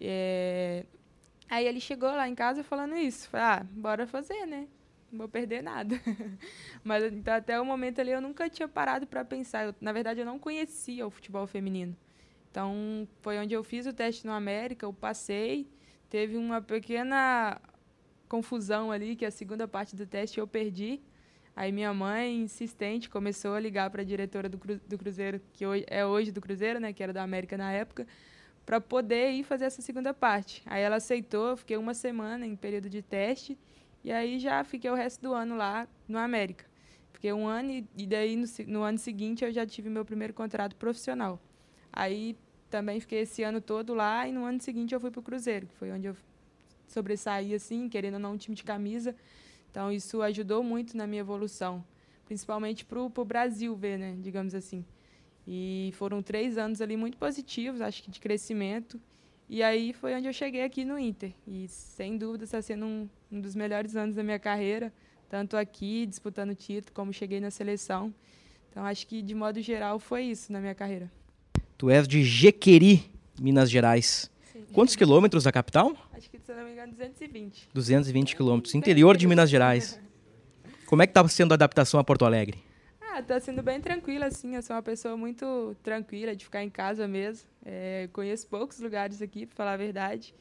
[0.00, 0.84] É...
[1.48, 3.28] Aí ele chegou lá em casa falando isso.
[3.28, 4.66] Falei, ah, bora fazer, né?
[5.12, 6.00] Não vou perder nada.
[6.82, 9.66] mas então, até o momento ali eu nunca tinha parado para pensar.
[9.66, 11.96] Eu, na verdade, eu não conhecia o futebol feminino.
[12.50, 15.68] Então, foi onde eu fiz o teste no América, eu passei.
[16.08, 17.60] Teve uma pequena
[18.28, 21.00] confusão ali, que a segunda parte do teste eu perdi.
[21.56, 25.64] Aí minha mãe, insistente, começou a ligar para a diretora do, cru, do Cruzeiro, que
[25.64, 28.06] hoje, é hoje do Cruzeiro, né, que era da América na época,
[28.66, 30.62] para poder ir fazer essa segunda parte.
[30.66, 33.56] Aí ela aceitou, fiquei uma semana em período de teste,
[34.02, 36.64] e aí já fiquei o resto do ano lá no América.
[37.12, 40.34] Fiquei um ano e, e daí no, no ano seguinte eu já tive meu primeiro
[40.34, 41.40] contrato profissional.
[41.92, 42.36] Aí
[42.68, 45.68] também fiquei esse ano todo lá e no ano seguinte eu fui para o Cruzeiro,
[45.68, 46.16] que foi onde eu
[46.88, 49.14] sobressaí assim, querendo ou não um time de camisa.
[49.74, 51.84] Então, isso ajudou muito na minha evolução,
[52.26, 54.84] principalmente para o Brasil ver, né, digamos assim.
[55.44, 59.00] E foram três anos ali muito positivos, acho que de crescimento.
[59.48, 61.32] E aí foi onde eu cheguei aqui no Inter.
[61.44, 64.92] E sem dúvida está sendo um, um dos melhores anos da minha carreira,
[65.28, 68.14] tanto aqui disputando título, como cheguei na seleção.
[68.70, 71.10] Então acho que de modo geral foi isso na minha carreira.
[71.76, 73.10] Tu és de Jequeri,
[73.40, 74.30] Minas Gerais.
[74.54, 74.66] Sim.
[74.72, 75.96] Quantos quilômetros da capital?
[76.12, 77.70] Acho que, se não me engano, 220.
[77.74, 78.72] 220 quilômetros.
[78.76, 80.00] Interior de Minas Gerais.
[80.86, 82.62] Como é que está sendo a adaptação a Porto Alegre?
[83.00, 84.54] Ah, tá sendo bem tranquila, assim.
[84.54, 87.48] Eu sou uma pessoa muito tranquila de ficar em casa mesmo.
[87.64, 90.32] É, conheço poucos lugares aqui, para falar a verdade.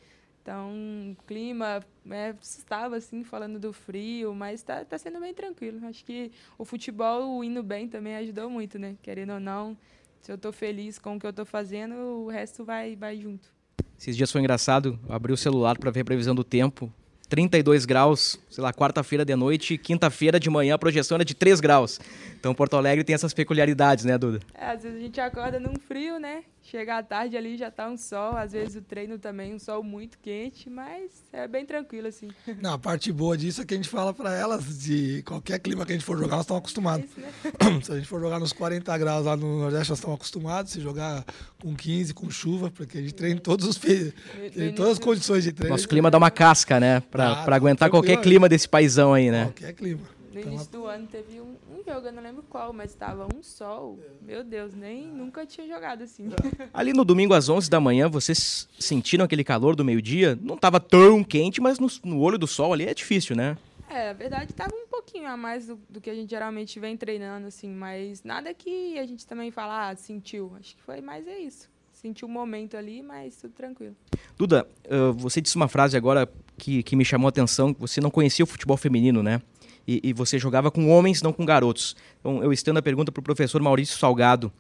[0.43, 5.83] Então, clima, é, estava assim, falando do frio, mas está tá sendo bem tranquilo.
[5.87, 8.95] Acho que o futebol indo bem também ajudou muito, né?
[9.01, 9.75] Querendo ou não,
[10.21, 13.62] se eu estou feliz com o que eu estou fazendo, o resto vai, vai junto.
[13.99, 16.91] Esses dias foi engraçado, abri o celular para ver a previsão do tempo.
[17.29, 21.59] 32 graus, sei lá, quarta-feira de noite, quinta-feira de manhã a projeção era de 3
[21.59, 21.99] graus.
[22.39, 24.39] Então Porto Alegre tem essas peculiaridades, né, Duda?
[24.53, 26.43] É, às vezes a gente acorda num frio, né?
[26.63, 29.83] Chega à tarde ali já tá um sol, às vezes o treino também um sol
[29.83, 32.29] muito quente, mas é bem tranquilo assim.
[32.61, 35.85] Não, a parte boa disso é que a gente fala para elas de qualquer clima
[35.85, 37.05] que a gente for jogar, nós estamos acostumados.
[37.05, 37.81] É isso, né?
[37.83, 40.71] Se a gente for jogar nos 40 graus lá no Nordeste, nós estamos acostumados.
[40.71, 41.25] Se jogar
[41.61, 45.43] com 15, com chuva, porque a gente treina em todos os tem todas as condições
[45.43, 45.73] de treino.
[45.73, 47.01] Nosso clima dá uma casca, né?
[47.11, 49.45] Para ah, aguentar qualquer clima desse paizão aí, né?
[49.45, 50.01] Qualquer clima.
[50.33, 53.27] No então, início do ano teve um, um, jogo, eu não lembro qual, mas estava
[53.27, 53.99] um sol.
[54.19, 56.29] Meu Deus, nem nunca tinha jogado assim.
[56.73, 60.37] Ali no domingo às 11 da manhã, vocês sentiram aquele calor do meio-dia?
[60.41, 63.55] Não estava tão quente, mas no, no, olho do sol ali é difícil, né?
[63.87, 66.97] É, a verdade estava um pouquinho a mais do, do, que a gente geralmente vem
[66.97, 70.51] treinando, assim, mas nada que a gente também fala, ah, sentiu.
[70.59, 71.69] Acho que foi mais é isso.
[71.91, 73.95] Sentiu o um momento ali, mas tudo tranquilo.
[74.35, 78.09] Duda, uh, você disse uma frase agora que, que me chamou a atenção, você não
[78.09, 79.41] conhecia o futebol feminino, né?
[79.87, 81.95] E, e você jogava com homens, não com garotos.
[82.19, 84.51] Então, eu estendo a pergunta para o professor Maurício Salgado.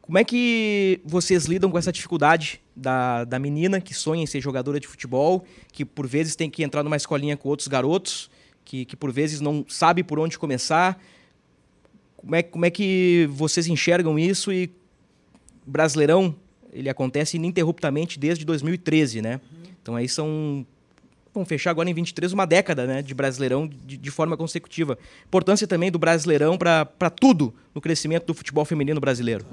[0.00, 4.40] Como é que vocês lidam com essa dificuldade da, da menina que sonha em ser
[4.40, 8.30] jogadora de futebol, que por vezes tem que entrar numa escolinha com outros garotos,
[8.64, 10.98] que, que por vezes não sabe por onde começar?
[12.16, 14.70] Como é, como é que vocês enxergam isso e
[15.66, 16.34] Brasileirão,
[16.72, 19.40] ele acontece ininterruptamente desde 2013, né?
[19.82, 20.66] Então aí são
[21.32, 24.98] vão fechar agora em 23 uma década né, de Brasileirão de, de forma consecutiva.
[25.26, 29.46] Importância também do Brasileirão para tudo no crescimento do futebol feminino brasileiro.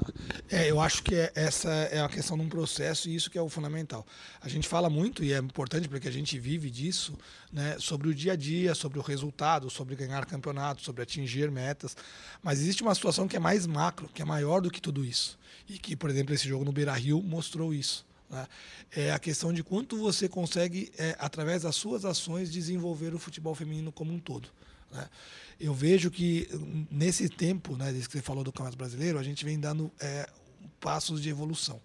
[0.50, 3.38] É, eu acho que é, essa é a questão de um processo e isso que
[3.38, 4.06] é o fundamental.
[4.42, 7.14] A gente fala muito, e é importante porque a gente vive disso,
[7.54, 11.96] né, sobre o dia a dia, sobre o resultado, sobre ganhar campeonatos, sobre atingir metas,
[12.42, 15.38] mas existe uma situação que é mais macro, que é maior do que tudo isso.
[15.70, 18.06] E que, por exemplo, esse jogo no Beira-Rio mostrou isso.
[18.30, 18.48] Né?
[18.92, 23.56] É a questão de quanto você consegue, é, através das suas ações, desenvolver o futebol
[23.56, 24.50] feminino como um todo.
[24.92, 25.08] Né?
[25.60, 26.50] Eu vejo que
[26.92, 30.30] nesse tempo, né, desde que você falou do Campeonato Brasileiro, a gente vem dando é,
[30.80, 31.82] passos de evolução.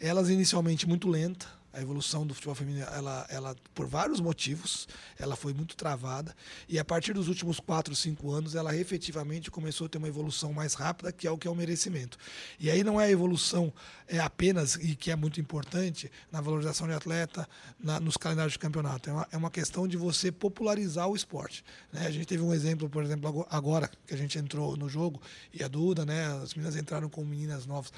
[0.00, 4.86] Elas inicialmente muito lenta, a evolução do futebol feminino, ela, ela, por vários motivos,
[5.18, 6.34] ela foi muito travada.
[6.68, 10.52] E a partir dos últimos quatro, cinco anos, ela efetivamente começou a ter uma evolução
[10.52, 12.18] mais rápida, que é o que é o merecimento.
[12.60, 13.72] E aí não é a evolução
[14.06, 17.48] é apenas, e que é muito importante, na valorização de atleta,
[17.80, 19.08] na, nos calendários de campeonato.
[19.08, 21.64] É uma, é uma questão de você popularizar o esporte.
[21.90, 22.06] Né?
[22.06, 25.20] A gente teve um exemplo, por exemplo, agora que a gente entrou no jogo,
[25.54, 27.92] e a Duda, né, as meninas entraram com meninas novas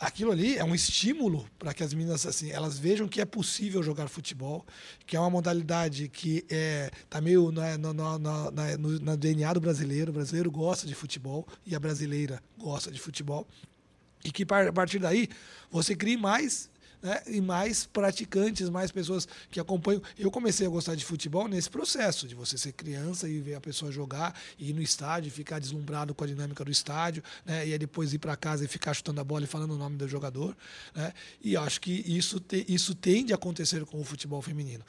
[0.00, 3.82] aquilo ali é um estímulo para que as meninas assim elas vejam que é possível
[3.82, 4.64] jogar futebol
[5.06, 10.10] que é uma modalidade que é tá meio no DNA do brasileiro.
[10.10, 13.46] O brasileiro gosta de futebol e a brasileira gosta de futebol.
[14.24, 15.28] E que a partir daí
[15.70, 16.68] você crie mais
[17.02, 17.22] né?
[17.26, 20.02] e mais praticantes, mais pessoas que acompanham.
[20.18, 23.60] Eu comecei a gostar de futebol nesse processo, de você ser criança e ver a
[23.60, 27.66] pessoa jogar, e ir no estádio, ficar deslumbrado com a dinâmica do estádio, né?
[27.66, 29.96] e aí depois ir para casa e ficar chutando a bola e falando o nome
[29.96, 30.56] do jogador.
[30.94, 31.12] Né?
[31.42, 34.84] E acho que isso, te, isso tende a acontecer com o futebol feminino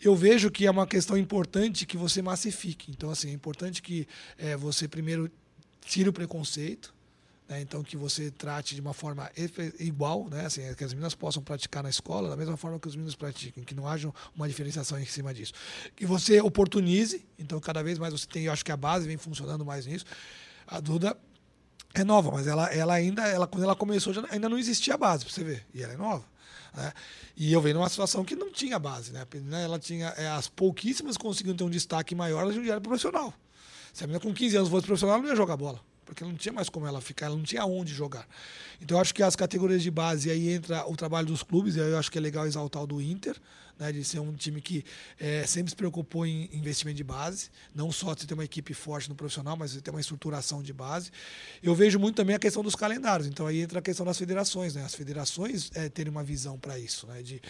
[0.00, 2.90] eu vejo que é uma questão importante que você massifique.
[2.90, 5.30] Então, assim, é importante que é, você primeiro
[5.86, 6.94] tire o preconceito,
[7.48, 7.60] né?
[7.60, 9.30] Então, que você trate de uma forma
[9.78, 10.46] igual, né?
[10.46, 13.62] assim, que as meninas possam praticar na escola da mesma forma que os meninos praticam,
[13.64, 15.52] que não haja uma diferenciação em cima disso.
[15.94, 19.16] Que você oportunize, então, cada vez mais você tem, eu acho que a base vem
[19.16, 20.04] funcionando mais nisso.
[20.66, 21.16] A Duda
[21.94, 24.98] é nova, mas ela, ela ainda, ela, quando ela começou, já, ainda não existia a
[24.98, 25.66] base, para você ver.
[25.72, 26.24] E ela é nova.
[26.74, 26.92] Né?
[27.36, 29.12] E eu venho numa situação que não tinha base.
[29.12, 29.24] Né?
[29.62, 33.32] Ela tinha, é, as pouquíssimas conseguiam ter um destaque maior, elas já eram profissional.
[33.92, 36.34] Se a menina com 15 anos fosse profissional, ela não ia jogar bola porque não
[36.34, 38.26] tinha mais como ela ficar, ela não tinha onde jogar.
[38.80, 41.80] Então eu acho que as categorias de base aí entra o trabalho dos clubes, e
[41.80, 43.36] aí eu acho que é legal exaltar o do Inter,
[43.78, 44.84] né, de ser um time que
[45.18, 49.08] é, sempre se preocupou em investimento de base, não só de ter uma equipe forte
[49.08, 51.10] no profissional, mas de ter uma estruturação de base.
[51.62, 54.74] Eu vejo muito também a questão dos calendários, então aí entra a questão das federações,
[54.74, 54.82] né?
[54.82, 57.22] As federações é, terem uma visão para isso, né?
[57.22, 57.42] De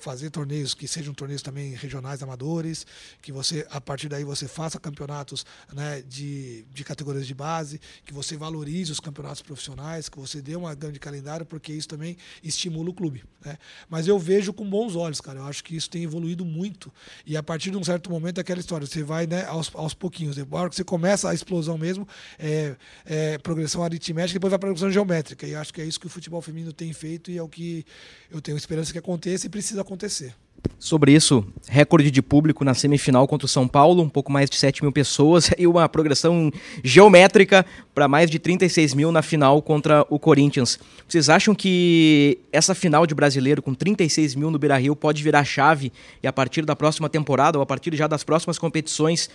[0.00, 2.86] fazer torneios que sejam torneios também regionais amadores,
[3.22, 8.12] que você a partir daí você faça campeonatos né, de, de categorias de base, que
[8.12, 12.90] você valorize os campeonatos profissionais, que você dê uma grande calendário, porque isso também estimula
[12.90, 13.24] o clube.
[13.44, 13.58] Né?
[13.88, 15.38] Mas eu vejo com bons olhos, cara.
[15.38, 16.92] Eu acho que isso tem evoluído muito.
[17.24, 19.94] E a partir de um certo momento é aquela história, você vai né, aos, aos
[19.94, 20.36] pouquinhos.
[20.38, 22.06] A hora que você começa a explosão mesmo,
[22.38, 25.46] é, é progressão aritmética, depois vai para progressão geométrica.
[25.46, 27.84] E acho que é isso que o futebol feminino tem feito e é o que
[28.30, 30.32] eu tenho esperança que aconteça e precisa acontecer.
[30.78, 34.56] Sobre isso, recorde de público na semifinal contra o São Paulo, um pouco mais de
[34.56, 36.50] 7 mil pessoas e uma progressão
[36.84, 40.78] geométrica para mais de 36 mil na final contra o Corinthians.
[41.08, 45.44] Vocês acham que essa final de brasileiro com 36 mil no Beira Rio pode virar
[45.44, 49.28] chave e a partir da próxima temporada ou a partir já das próximas competições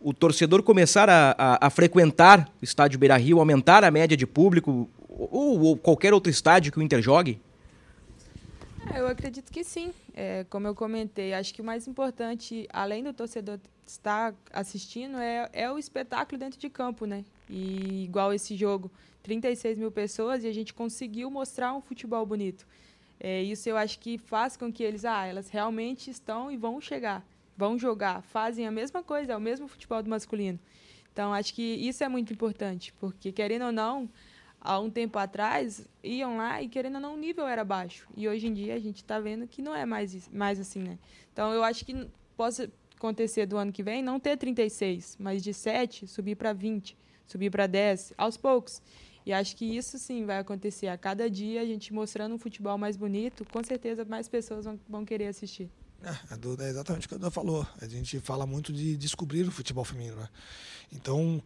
[0.00, 4.26] o torcedor começar a, a, a frequentar o estádio Beira Rio, aumentar a média de
[4.26, 7.38] público ou, ou qualquer outro estádio que o Inter jogue?
[8.92, 9.92] É, eu acredito que sim.
[10.14, 15.48] É, como eu comentei, acho que o mais importante, além do torcedor estar assistindo, é,
[15.52, 17.24] é o espetáculo dentro de campo, né?
[17.48, 18.90] E igual esse jogo,
[19.22, 22.66] 36 mil pessoas e a gente conseguiu mostrar um futebol bonito.
[23.18, 26.80] É, isso eu acho que faz com que eles, ah, elas realmente estão e vão
[26.80, 27.24] chegar,
[27.56, 30.58] vão jogar, fazem a mesma coisa, é o mesmo futebol do masculino.
[31.12, 34.08] Então acho que isso é muito importante, porque querendo ou não,
[34.60, 38.06] há um tempo atrás, iam lá e querendo ou não, o nível era baixo.
[38.16, 40.98] E hoje em dia a gente está vendo que não é mais, mais assim, né?
[41.32, 42.68] Então eu acho que posso,
[43.00, 46.96] acontecer do ano que vem, não ter 36, mas de 7 subir para 20,
[47.26, 48.82] subir para 10, aos poucos.
[49.24, 50.88] E acho que isso sim vai acontecer.
[50.88, 54.78] A cada dia a gente mostrando um futebol mais bonito, com certeza mais pessoas vão,
[54.88, 55.70] vão querer assistir.
[56.02, 57.66] É, é exatamente o que a Duda falou.
[57.80, 60.16] A gente fala muito de descobrir o futebol feminino.
[60.16, 60.28] Né?
[60.92, 61.42] Então,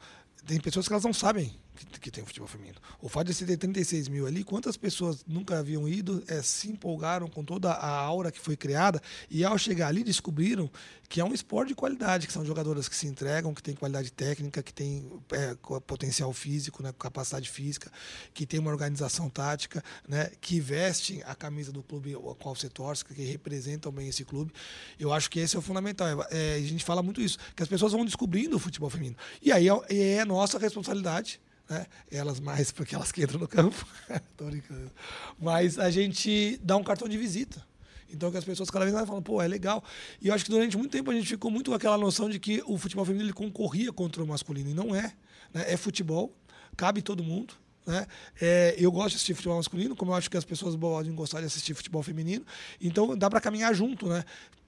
[0.47, 1.53] tem pessoas que elas não sabem
[2.01, 2.77] que, tem o futebol feminino.
[3.01, 6.71] O fato de você ter 36 mil ali, quantas pessoas nunca haviam ido, é, se
[6.71, 10.71] empolgaram com toda a aura que foi criada e ao chegar ali descobriram
[11.09, 14.11] que é um esporte de qualidade, que são jogadoras que se entregam, que têm qualidade
[14.11, 15.55] técnica, que têm é,
[15.87, 17.91] potencial físico, né, capacidade física,
[18.33, 22.69] que tem uma organização tática, né, que vestem a camisa do clube ao qual você
[22.69, 24.53] torce, que representam bem esse clube.
[24.99, 26.09] Eu acho que esse é o fundamental.
[26.31, 29.17] É, a gente fala muito isso, que as pessoas vão descobrindo o futebol feminino.
[29.43, 31.87] E aí é, é nossa responsabilidade né?
[32.11, 33.87] Elas mais porque elas que entram no campo.
[34.37, 34.91] Tô brincando.
[35.39, 37.65] Mas a gente dá um cartão de visita.
[38.11, 39.83] Então que as pessoas cada vez mais falam, pô, é legal.
[40.21, 42.39] E eu acho que durante muito tempo a gente ficou muito com aquela noção de
[42.39, 44.71] que o futebol feminino ele concorria contra o masculino.
[44.71, 45.13] E não é.
[45.53, 45.73] Né?
[45.73, 46.37] É futebol,
[46.77, 47.55] cabe todo mundo.
[47.87, 48.07] Né?
[48.41, 51.41] É, eu gosto de assistir futebol masculino, como eu acho que as pessoas podem gostar
[51.41, 52.45] de assistir futebol feminino.
[52.81, 54.07] Então dá para caminhar junto.
[54.07, 54.25] Né?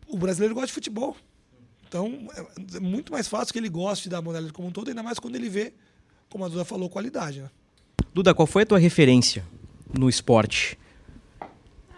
[0.08, 1.16] O brasileiro gosta de futebol.
[1.88, 2.28] Então
[2.74, 5.36] é muito mais fácil que ele goste da modalidade como um todo, ainda mais quando
[5.36, 5.72] ele vê
[6.30, 7.40] como a Duda falou, qualidade.
[7.40, 7.50] Né?
[8.12, 9.44] Duda, qual foi a tua referência
[9.92, 10.78] no esporte?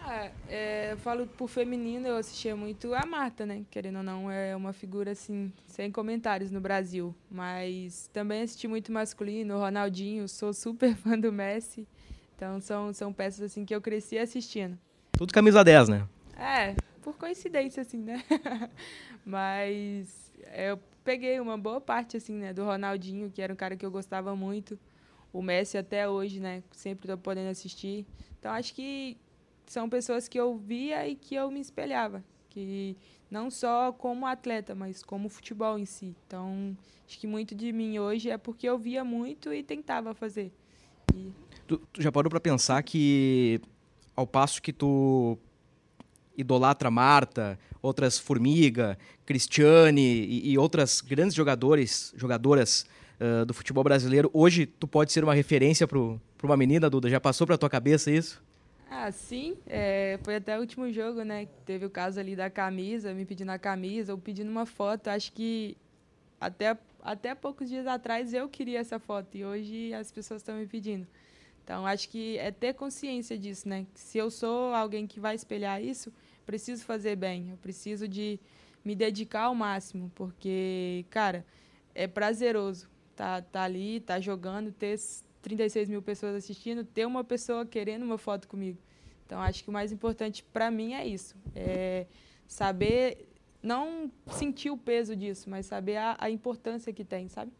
[0.01, 3.63] Ah, é, eu falo por feminino, eu assistia muito a Marta, né?
[3.69, 7.13] Querendo ou não, é uma figura assim, sem comentários no Brasil.
[7.29, 11.87] Mas também assisti muito masculino, Ronaldinho, sou super fã do Messi.
[12.35, 14.77] Então são, são peças assim que eu cresci assistindo.
[15.11, 16.07] Tudo camisa 10, né?
[16.37, 18.23] É, por coincidência, assim, né?
[19.25, 23.83] Mas eu peguei uma boa parte, assim, né, do Ronaldinho, que era um cara que
[23.83, 24.77] eu gostava muito.
[25.33, 28.05] O Messi até hoje, né, sempre estou podendo assistir.
[28.37, 29.17] Então, acho que
[29.65, 32.23] são pessoas que eu via e que eu me espelhava.
[32.47, 32.95] Que
[33.29, 36.15] não só como atleta, mas como futebol em si.
[36.27, 40.53] Então, acho que muito de mim hoje é porque eu via muito e tentava fazer.
[41.15, 41.33] E...
[41.65, 43.59] Tu, tu já parou para pensar que,
[44.15, 45.39] ao passo que tu
[46.39, 52.85] idolatra Marta, outras Formiga, Cristiane e, e outras grandes jogadores, jogadoras
[53.19, 54.29] uh, do futebol brasileiro.
[54.33, 55.99] Hoje tu pode ser uma referência para
[56.43, 57.09] uma menina, Duda?
[57.09, 58.41] Já passou para tua cabeça isso?
[58.89, 59.55] Ah, sim.
[59.67, 61.47] É, foi até o último jogo, né?
[61.65, 65.09] Teve o caso ali da camisa, me pedindo a camisa ou pedindo uma foto.
[65.09, 65.77] Acho que
[66.41, 70.65] até, até poucos dias atrás eu queria essa foto e hoje as pessoas estão me
[70.65, 71.05] pedindo.
[71.63, 73.85] Então, acho que é ter consciência disso, né?
[73.93, 76.11] Se eu sou alguém que vai espelhar isso,
[76.49, 78.39] preciso fazer bem, eu preciso de
[78.83, 81.45] me dedicar ao máximo, porque, cara,
[81.93, 84.99] é prazeroso tá, tá ali, tá jogando, ter
[85.43, 88.79] 36 mil pessoas assistindo, ter uma pessoa querendo uma foto comigo.
[89.27, 92.07] Então, acho que o mais importante para mim é isso, é
[92.47, 93.27] saber,
[93.61, 97.51] não sentir o peso disso, mas saber a, a importância que tem, sabe?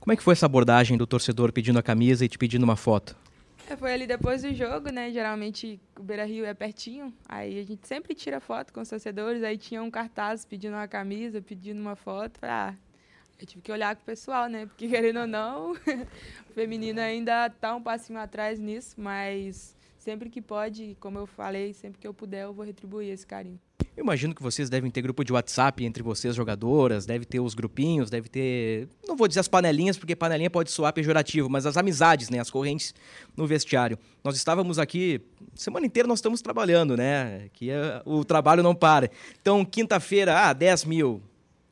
[0.00, 2.76] Como é que foi essa abordagem do torcedor pedindo a camisa e te pedindo uma
[2.76, 3.14] foto?
[3.68, 5.10] É, foi ali depois do jogo, né?
[5.10, 7.12] Geralmente o Beira Rio é pertinho.
[7.28, 9.42] Aí a gente sempre tira foto com os torcedores.
[9.42, 12.38] Aí tinha um cartaz pedindo uma camisa, pedindo uma foto.
[12.42, 12.74] ah,
[13.40, 14.66] eu tive que olhar com o pessoal, né?
[14.66, 15.72] Porque querendo ou não,
[16.48, 19.75] o feminino ainda tá um passinho atrás nisso, mas
[20.06, 23.58] sempre que pode, como eu falei, sempre que eu puder, eu vou retribuir esse carinho.
[23.96, 27.54] Eu imagino que vocês devem ter grupo de WhatsApp entre vocês, jogadoras, deve ter os
[27.54, 28.88] grupinhos, deve ter.
[29.04, 32.38] Não vou dizer as panelinhas, porque panelinha pode soar pejorativo, mas as amizades, né?
[32.38, 32.94] As correntes
[33.36, 33.98] no vestiário.
[34.22, 35.20] Nós estávamos aqui,
[35.56, 37.48] semana inteira nós estamos trabalhando, né?
[37.52, 39.10] Que é, o trabalho não para.
[39.42, 41.20] Então, quinta-feira, ah, 10 mil,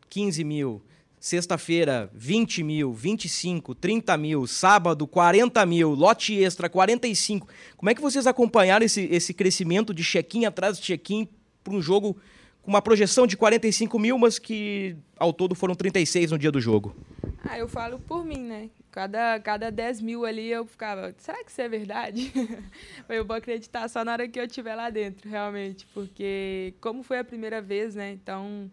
[0.09, 0.83] 15 mil.
[1.25, 4.47] Sexta-feira, 20 mil, 25, 30 mil.
[4.47, 5.95] Sábado, 40 mil.
[5.95, 7.49] Lote extra, 45.
[7.79, 11.27] Como é que vocês acompanharam esse, esse crescimento de check-in atrás de check-in
[11.63, 12.15] para um jogo
[12.61, 16.61] com uma projeção de 45 mil, mas que ao todo foram 36 no dia do
[16.61, 16.95] jogo?
[17.43, 18.69] Ah, eu falo por mim, né?
[18.91, 22.31] Cada, cada 10 mil ali eu ficava, será que isso é verdade?
[23.09, 25.87] eu vou acreditar só na hora que eu estiver lá dentro, realmente.
[25.95, 28.13] Porque como foi a primeira vez, né?
[28.13, 28.71] Então,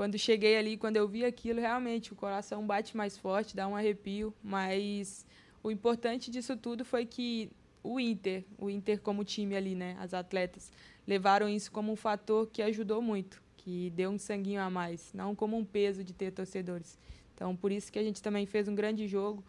[0.00, 3.76] quando cheguei ali, quando eu vi aquilo, realmente o coração bate mais forte, dá um
[3.76, 4.32] arrepio.
[4.42, 5.26] Mas
[5.62, 7.50] o importante disso tudo foi que
[7.82, 9.98] o Inter, o Inter como time ali, né?
[10.00, 10.72] As atletas,
[11.06, 15.34] levaram isso como um fator que ajudou muito, que deu um sanguinho a mais, não
[15.34, 16.98] como um peso de ter torcedores.
[17.34, 19.44] Então, por isso que a gente também fez um grande jogo,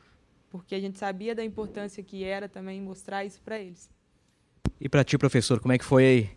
[0.50, 3.90] porque a gente sabia da importância que era também mostrar isso para eles.
[4.82, 6.30] E para ti, professor, como é que foi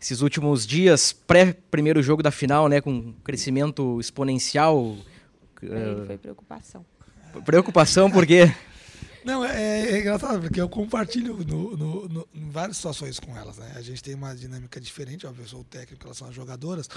[0.00, 4.96] esses últimos dias pré primeiro jogo da final, né, com um crescimento exponencial?
[5.62, 6.86] Aí foi preocupação.
[7.44, 8.52] Preocupação porque
[9.22, 13.58] Não, é, é engraçado, porque eu compartilho no, no, no, em várias situações com elas.
[13.58, 13.72] Né?
[13.76, 16.88] A gente tem uma dinâmica diferente, óbvio, eu sou o técnico, elas são as jogadoras,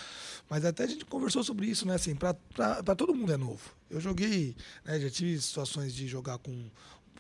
[0.50, 1.96] mas até a gente conversou sobre isso, né?
[1.96, 3.62] Assim, para todo mundo é novo.
[3.90, 6.70] Eu joguei, né, já tive situações de jogar com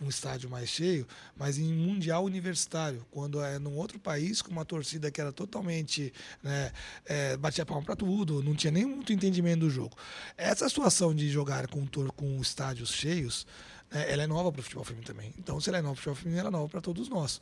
[0.02, 4.66] um estádio mais cheio, mas em mundial universitário, quando é num outro país com uma
[4.66, 6.72] torcida que era totalmente né,
[7.06, 9.96] é, batia palma para tudo, não tinha nem muito entendimento do jogo.
[10.38, 11.86] Essa situação de jogar com,
[12.16, 13.46] com estádios cheios,
[13.92, 15.34] né, ela é nova para o futebol feminino também.
[15.38, 17.42] Então, se ela é nova para o futebol feminino, ela é nova para todos nós.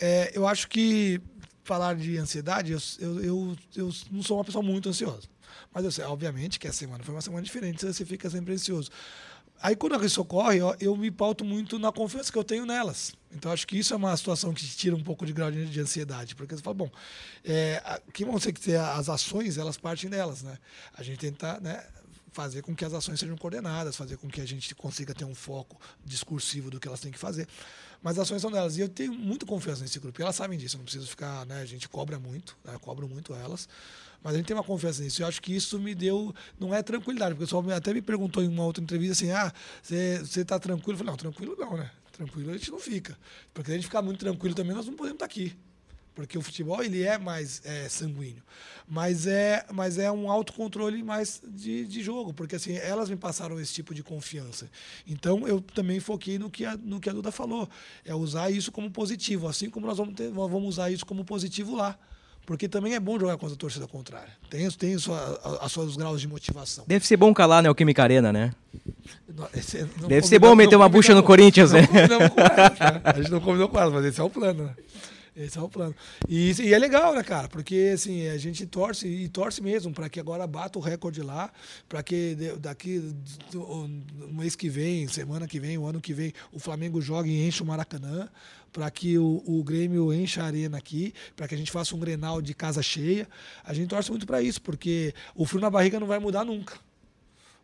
[0.00, 1.20] É, eu acho que
[1.62, 5.28] falar de ansiedade, eu, eu, eu, eu não sou uma pessoa muito ansiosa.
[5.72, 8.90] Mas eu sei, obviamente, que a semana foi uma semana diferente, você fica sempre ansioso.
[9.62, 13.12] Aí quando isso ocorre, eu, eu, me pauto muito na confiança que eu tenho nelas.
[13.32, 15.66] Então acho que isso é uma situação que te tira um pouco de grau de,
[15.66, 16.90] de ansiedade, porque você fala, bom,
[17.44, 20.58] é, que vão ser que ter as ações, elas partem delas, né?
[20.94, 21.84] A gente tenta, né,
[22.34, 25.34] fazer com que as ações sejam coordenadas, fazer com que a gente consiga ter um
[25.34, 27.46] foco discursivo do que elas têm que fazer.
[28.02, 28.76] Mas as ações são delas.
[28.76, 30.20] E eu tenho muita confiança nesse grupo.
[30.20, 30.74] E elas sabem disso.
[30.74, 31.60] Eu não preciso ficar, né?
[31.60, 32.76] A gente cobra muito, né?
[32.80, 33.68] cobro muito elas.
[34.22, 35.22] Mas a gente tem uma confiança nisso.
[35.22, 36.34] Eu acho que isso me deu.
[36.58, 39.52] Não é tranquilidade, porque o pessoal até me perguntou em uma outra entrevista assim: ah,
[39.80, 40.94] você está tranquilo?
[40.94, 41.90] Eu falei: não, tranquilo não, né?
[42.10, 43.16] Tranquilo a gente não fica.
[43.52, 45.56] Porque se a gente ficar muito tranquilo também, nós não podemos estar aqui.
[46.14, 48.42] Porque o futebol ele é mais é, sanguíneo.
[48.88, 52.32] Mas é, mas é um autocontrole mais de, de jogo.
[52.32, 54.70] Porque assim, elas me passaram esse tipo de confiança.
[55.06, 57.68] Então eu também foquei no que a, no que a Duda falou.
[58.04, 59.48] É usar isso como positivo.
[59.48, 61.98] Assim como nós vamos, ter, nós vamos usar isso como positivo lá.
[62.46, 64.32] Porque também é bom jogar contra a torcida contrária.
[64.50, 66.84] Tem, tem sua, a, seus graus de motivação.
[66.86, 68.52] Deve ser bom calar né, o Química Arena, né?
[69.26, 69.48] Não,
[70.00, 71.80] não Deve ser bom meter uma bucha no Corinthians, né?
[71.80, 72.30] né?
[73.02, 74.74] A gente não combinou com elas, mas esse é o plano, né?
[75.36, 75.94] Esse é o plano.
[76.28, 77.48] E, e, é legal, né, cara?
[77.48, 81.50] Porque assim, a gente torce e torce mesmo para que agora bata o recorde lá,
[81.88, 83.14] para que daqui
[83.52, 87.48] no mês que vem, semana que vem, o ano que vem, o Flamengo jogue e
[87.48, 88.28] enche o Maracanã,
[88.72, 91.98] para que o, o Grêmio encha a arena aqui, para que a gente faça um
[91.98, 93.28] Grenal de casa cheia.
[93.64, 96.78] A gente torce muito para isso, porque o frio na barriga não vai mudar nunca.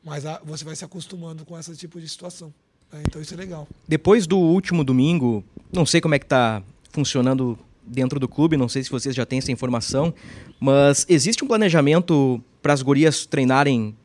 [0.02, 2.52] Mas a, você vai se acostumando com esse tipo de situação.
[2.92, 3.02] Né?
[3.06, 3.68] Então isso é legal.
[3.86, 8.68] Depois do último domingo, não sei como é que tá funcionando dentro do clube, não
[8.68, 10.14] sei se vocês já têm essa informação,
[10.58, 13.96] mas existe um planejamento para as gurias treinarem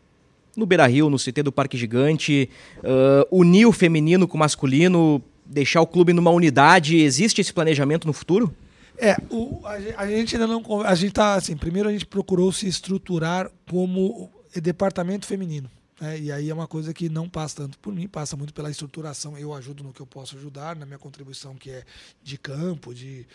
[0.56, 5.22] no Beira Rio, no CT do Parque Gigante, uh, unir o feminino com o masculino,
[5.46, 6.98] deixar o clube numa unidade?
[6.98, 8.54] Existe esse planejamento no futuro?
[8.98, 10.64] É, o, a, a, gente ainda não.
[10.84, 14.30] A gente tá assim, primeiro a gente procurou se estruturar como
[14.62, 15.70] departamento feminino.
[16.02, 18.70] É, e aí é uma coisa que não passa tanto por mim, passa muito pela
[18.70, 19.38] estruturação.
[19.38, 21.86] Eu ajudo no que eu posso ajudar, na minha contribuição que é
[22.22, 23.26] de campo, de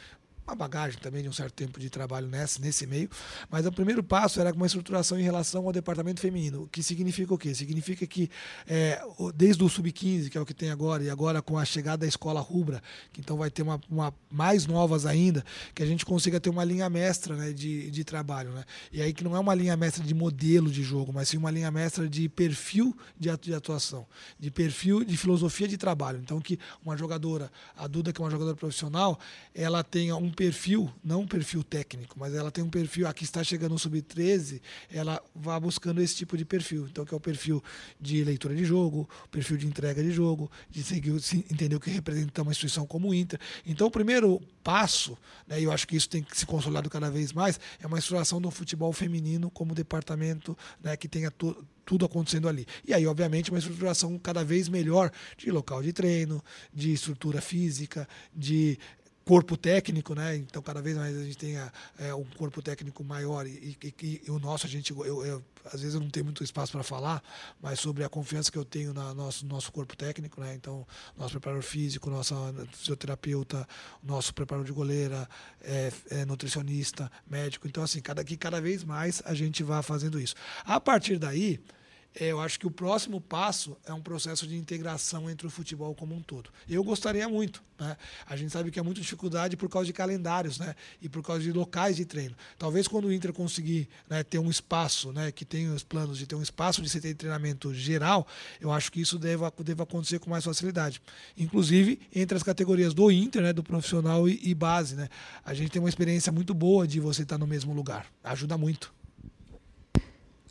[0.51, 3.09] uma bagagem também de um certo tempo de trabalho nesse, nesse meio.
[3.49, 7.39] Mas o primeiro passo era uma estruturação em relação ao departamento feminino, que significa o
[7.39, 7.55] quê?
[7.55, 8.29] Significa que
[8.67, 9.01] é,
[9.35, 12.07] desde o sub-15, que é o que tem agora, e agora com a chegada da
[12.07, 12.83] escola rubra,
[13.13, 15.45] que então vai ter uma, uma mais novas ainda,
[15.75, 18.51] que a gente consiga ter uma linha mestra né, de, de trabalho.
[18.51, 18.65] Né?
[18.93, 21.51] E aí que não é uma linha mestra de modelo de jogo, mas sim uma
[21.51, 24.07] linha mestra de perfil de atuação,
[24.39, 26.21] de perfil de filosofia de trabalho.
[26.23, 29.19] Então que uma jogadora, a Duda que é uma jogadora profissional,
[29.55, 33.45] ela tenha um perfil, não um perfil técnico, mas ela tem um perfil, aqui está
[33.45, 36.87] chegando no sub-13, ela vai buscando esse tipo de perfil.
[36.91, 37.63] Então, que é o perfil
[38.01, 41.13] de leitura de jogo, perfil de entrega de jogo, de seguir,
[41.51, 43.39] entender o que representa uma instituição como o Inter.
[43.67, 45.15] Então, o primeiro passo,
[45.47, 47.99] né, e eu acho que isso tem que se consolidar cada vez mais, é uma
[47.99, 51.31] estruturação do futebol feminino como departamento né, que tenha
[51.85, 52.67] tudo acontecendo ali.
[52.87, 58.09] E aí, obviamente, uma estruturação cada vez melhor de local de treino, de estrutura física,
[58.35, 58.79] de
[59.25, 60.37] corpo técnico, né?
[60.37, 64.31] Então cada vez mais a gente tem é, um corpo técnico maior e, e, e
[64.31, 67.23] o nosso a gente, eu, eu, às vezes eu não tenho muito espaço para falar,
[67.61, 70.55] mas sobre a confiança que eu tenho no nosso nosso corpo técnico, né?
[70.55, 72.35] Então nosso preparador físico, nossa
[72.73, 73.67] fisioterapeuta,
[74.03, 75.29] nosso preparador de goleira,
[75.61, 77.69] é, é nutricionista, médico.
[77.69, 80.35] Então assim, cada que cada vez mais a gente vai fazendo isso.
[80.65, 81.61] A partir daí
[82.15, 86.15] eu acho que o próximo passo é um processo de integração entre o futebol como
[86.15, 86.51] um todo.
[86.69, 87.63] Eu gostaria muito.
[87.79, 87.97] Né?
[88.27, 90.75] A gente sabe que é muita dificuldade por causa de calendários né?
[91.01, 92.35] e por causa de locais de treino.
[92.59, 96.27] Talvez quando o Inter conseguir né, ter um espaço, né, que tem os planos de
[96.27, 98.27] ter um espaço de CT de treinamento geral,
[98.61, 101.01] eu acho que isso deva, deva acontecer com mais facilidade.
[101.39, 104.97] Inclusive entre as categorias do Inter, né, do profissional e, e base.
[104.97, 105.09] Né?
[105.45, 108.07] A gente tem uma experiência muito boa de você estar no mesmo lugar.
[108.25, 108.93] Ajuda muito.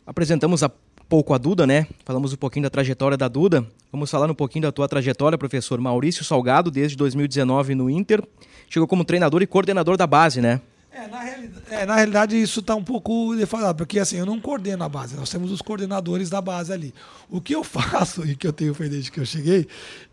[0.06, 0.72] Apresentamos a
[1.10, 1.88] pouco a Duda, né?
[2.04, 3.66] Falamos um pouquinho da trajetória da Duda.
[3.90, 8.22] Vamos falar um pouquinho da tua trajetória, professor Maurício Salgado, desde 2019 no Inter.
[8.68, 10.60] Chegou como treinador e coordenador da base, né?
[10.92, 14.40] É na, realidade, é, na realidade, isso está um pouco defasado, porque assim, eu não
[14.40, 16.94] coordeno a base, nós temos os coordenadores da base ali.
[17.28, 19.66] O que eu faço, e que eu tenho feito desde que eu cheguei,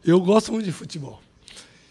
[0.03, 1.21] eu gosto muito de futebol.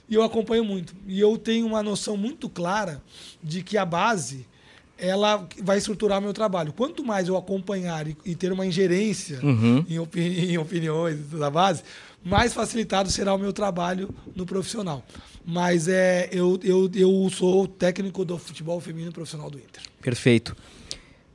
[0.09, 0.95] E eu acompanho muito.
[1.07, 3.01] E eu tenho uma noção muito clara
[3.41, 4.47] de que a base
[4.99, 6.73] ela vai estruturar meu trabalho.
[6.73, 9.85] Quanto mais eu acompanhar e, e ter uma ingerência uhum.
[9.89, 11.83] em, opini em opiniões da base,
[12.25, 15.05] mais facilitado será o meu trabalho no profissional.
[15.45, 19.83] Mas é, eu, eu, eu sou técnico do futebol feminino profissional do Inter.
[20.03, 20.57] Perfeito.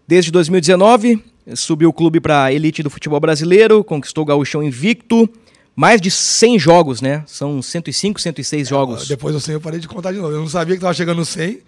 [0.05, 1.23] Desde 2019,
[1.55, 5.29] subiu o clube para a elite do futebol brasileiro, conquistou o gauchão invicto,
[5.73, 7.23] mais de 100 jogos, né?
[7.25, 9.07] São 105, 106 é, jogos.
[9.07, 10.33] Depois do 100 eu parei de contar de novo.
[10.33, 11.59] Eu não sabia que estava chegando no 100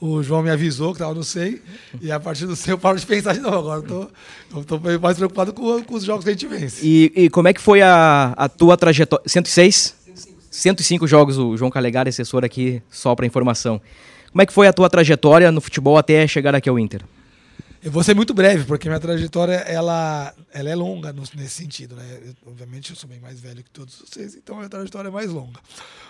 [0.00, 1.60] o João me avisou que estava no 100,
[2.00, 3.70] e a partir do 100 eu paro de pensar de novo.
[3.70, 4.08] Agora
[4.56, 6.84] estou mais preocupado com, com, os jogos que a gente vence.
[6.84, 9.24] E, e como é que foi a, a tua trajetória?
[9.26, 9.94] 106?
[10.06, 10.38] 105.
[10.50, 13.80] 105 jogos, o João Calegari, assessor aqui, só para informação.
[14.32, 17.02] Como é que foi a tua trajetória no futebol até chegar aqui ao Inter?
[17.82, 21.96] Eu vou ser muito breve, porque minha trajetória ela, ela é longa nesse sentido.
[21.96, 22.20] Né?
[22.26, 25.10] Eu, obviamente eu sou bem mais velho que todos vocês, então a minha trajetória é
[25.10, 25.58] mais longa.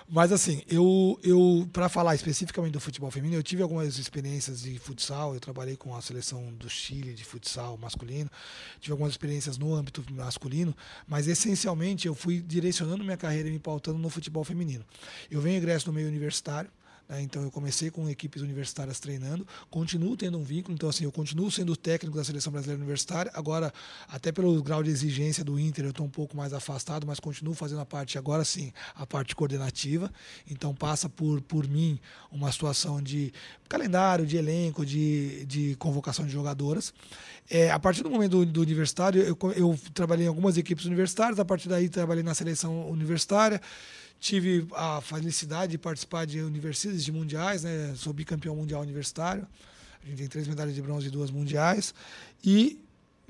[0.08, 4.80] Mas assim, eu, eu para falar especificamente do futebol feminino, eu tive algumas experiências de
[4.80, 5.32] futsal.
[5.32, 8.28] Eu trabalhei com a seleção do Chile de futsal masculino,
[8.80, 10.74] tive algumas experiências no âmbito masculino,
[11.06, 14.84] mas essencialmente eu fui direcionando minha carreira e me pautando no futebol feminino.
[15.30, 16.68] Eu venho ingresso no meio universitário?
[17.18, 21.50] Então eu comecei com equipes universitárias treinando, continuo tendo um vínculo, então assim, eu continuo
[21.50, 23.32] sendo técnico da seleção brasileira universitária.
[23.34, 23.72] Agora,
[24.08, 27.54] até pelo grau de exigência do Inter, eu estou um pouco mais afastado, mas continuo
[27.54, 30.12] fazendo a parte, agora sim, a parte coordenativa.
[30.48, 31.98] Então passa por, por mim
[32.30, 33.32] uma situação de
[33.68, 36.92] calendário, de elenco, de, de convocação de jogadoras.
[37.48, 41.40] É, a partir do momento do, do universitário, eu, eu trabalhei em algumas equipes universitárias,
[41.40, 43.60] a partir daí trabalhei na seleção universitária.
[44.20, 47.94] Tive a felicidade de participar de universidades de mundiais, né?
[47.96, 49.46] Sou bicampeão mundial universitário.
[50.04, 51.94] A gente tem três medalhas de bronze e duas mundiais.
[52.44, 52.78] E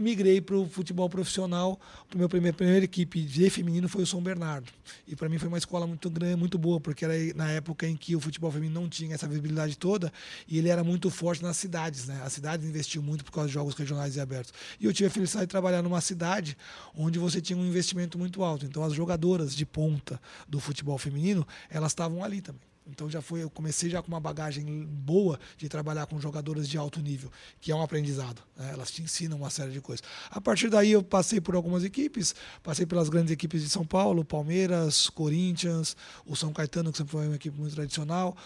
[0.01, 1.78] migrei para o futebol profissional.
[2.12, 4.72] A minha primeira, primeira equipe de feminino foi o São Bernardo.
[5.07, 7.96] E para mim foi uma escola muito grande, muito boa, porque era na época em
[7.96, 10.12] que o futebol feminino não tinha essa visibilidade toda
[10.48, 12.07] e ele era muito forte nas cidades.
[12.07, 12.20] Né?
[12.24, 14.53] As cidades investiam muito por causa de jogos regionais e abertos.
[14.80, 16.57] E eu tive a felicidade de trabalhar numa cidade
[16.94, 18.64] onde você tinha um investimento muito alto.
[18.64, 22.70] Então as jogadoras de ponta do futebol feminino, elas estavam ali também.
[22.87, 26.76] Então já foi, eu comecei já com uma bagagem boa de trabalhar com jogadoras de
[26.76, 28.43] alto nível, que é um aprendizado.
[28.57, 28.70] Né?
[28.72, 30.05] Elas te ensinam uma série de coisas.
[30.31, 34.24] A partir daí eu passei por algumas equipes, passei pelas grandes equipes de São Paulo,
[34.24, 38.37] Palmeiras, Corinthians, o São Caetano, que sempre foi uma equipe muito tradicional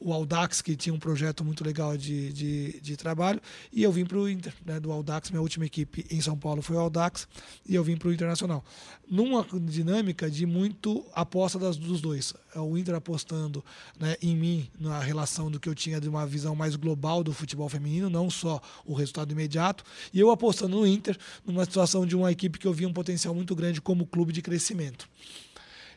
[0.00, 3.40] o Audax, que tinha um projeto muito legal de, de, de trabalho,
[3.72, 6.62] e eu vim para o Inter, né, do Audax, minha última equipe em São Paulo
[6.62, 7.26] foi o Audax,
[7.66, 8.64] e eu vim para o Internacional.
[9.08, 12.34] Numa dinâmica de muito aposta das, dos dois.
[12.54, 13.64] É o Inter apostando
[13.98, 17.32] né, em mim, na relação do que eu tinha de uma visão mais global do
[17.32, 22.14] futebol feminino, não só o resultado imediato, e eu apostando no Inter, numa situação de
[22.14, 25.08] uma equipe que eu via um potencial muito grande como clube de crescimento.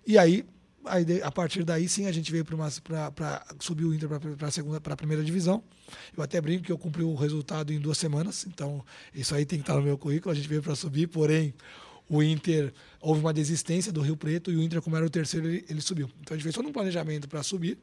[0.06, 0.46] E aí
[0.86, 4.82] Aí, a partir daí, sim, a gente veio para subir o Inter para a segunda,
[4.82, 5.64] para a primeira divisão.
[6.16, 9.60] Eu até brinco que eu cumpri o resultado em duas semanas, então isso aí tem
[9.60, 10.32] que estar no meu currículo.
[10.32, 11.54] A gente veio para subir, porém
[12.10, 15.48] o Inter houve uma desistência do Rio Preto e o Inter, como era o terceiro,
[15.48, 16.10] ele, ele subiu.
[16.22, 17.78] Então a gente fez todo um planejamento para subir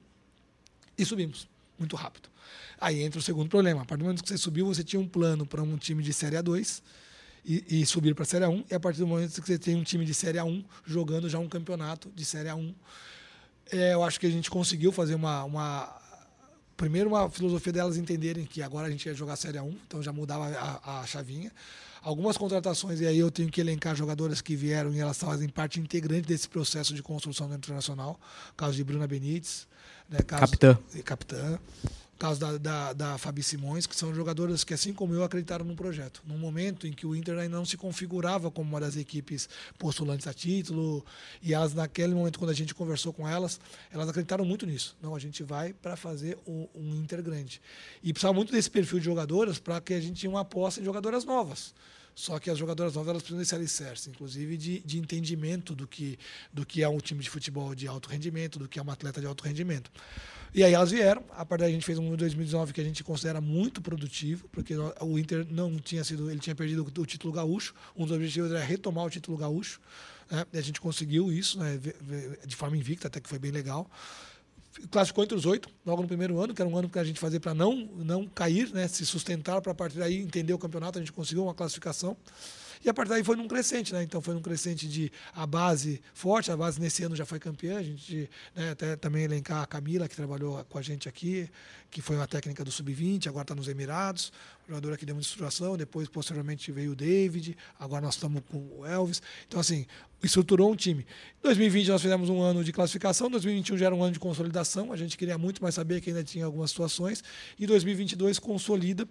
[0.96, 2.28] e subimos muito rápido.
[2.80, 3.82] Aí entra o segundo problema.
[3.82, 6.12] A partir do momento que você subiu, você tinha um plano para um time de
[6.12, 6.82] Série A2
[7.44, 8.64] e, e subir para a Série A1.
[8.70, 11.38] E a partir do momento que você tem um time de Série A1 jogando já
[11.38, 12.74] um campeonato de Série A1,
[13.70, 16.00] é, eu acho que a gente conseguiu fazer uma, uma
[16.76, 20.12] primeiro uma filosofia delas entenderem que agora a gente ia jogar Série A1, então já
[20.12, 21.52] mudava a, a, chavinha.
[22.00, 25.80] Algumas contratações, e aí eu tenho que elencar jogadoras que vieram e elas fazem parte
[25.80, 28.18] integrante desse processo de construção do internacional.
[28.56, 29.66] Caso de Bruna Benites,
[30.08, 30.78] né, caso, capitã.
[31.04, 31.58] capitã
[32.18, 35.76] caso da, da, da Fabi Simões, que são jogadoras que, assim como eu, acreditaram no
[35.76, 36.20] projeto.
[36.26, 39.48] Num momento em que o Inter ainda não se configurava como uma das equipes
[39.78, 41.04] postulantes a título,
[41.40, 43.60] e elas, naquele momento, quando a gente conversou com elas,
[43.92, 44.96] elas acreditaram muito nisso.
[45.00, 47.60] Não, a gente vai para fazer um, um, Inter grande.
[48.02, 50.84] E precisava muito desse perfil de jogadoras para que a gente tinha uma aposta em
[50.84, 51.72] jogadoras novas.
[52.16, 56.18] Só que as jogadoras novas elas precisam desse alicerce, inclusive de, de entendimento do que,
[56.52, 59.20] do que é um time de futebol de alto rendimento, do que é um atleta
[59.20, 59.88] de alto rendimento.
[60.54, 61.22] E aí elas vieram.
[61.30, 64.74] A partir daí a gente fez um 2019 que a gente considera muito produtivo, porque
[64.76, 67.74] o Inter não tinha sido, ele tinha perdido o título gaúcho.
[67.96, 69.80] Um dos objetivos era retomar o título gaúcho.
[70.30, 70.44] Né?
[70.52, 71.78] E a gente conseguiu isso, né?
[72.46, 73.90] de forma invicta, até que foi bem legal.
[74.90, 77.18] Classificou entre os oito, logo no primeiro ano, que era um ano que a gente
[77.18, 78.86] fazia para não, não cair, né?
[78.86, 80.98] se sustentar para a partir daí entender o campeonato.
[80.98, 82.16] A gente conseguiu uma classificação.
[82.84, 84.02] E a partir daí foi num crescente, né?
[84.02, 87.78] Então foi num crescente de a base forte, a base nesse ano já foi campeã,
[87.78, 91.48] a gente né, até também elencar a Camila, que trabalhou com a gente aqui,
[91.90, 94.32] que foi uma técnica do Sub-20, agora está nos Emirados,
[94.66, 98.86] jogadora que deu uma instruração, depois posteriormente veio o David, agora nós estamos com o
[98.86, 99.22] Elvis.
[99.46, 99.86] Então, assim,
[100.22, 101.06] estruturou um time.
[101.38, 104.92] Em 2020 nós fizemos um ano de classificação, 2021 já era um ano de consolidação,
[104.92, 107.24] a gente queria muito mais saber que ainda tinha algumas situações,
[107.58, 109.08] e 2022 consolida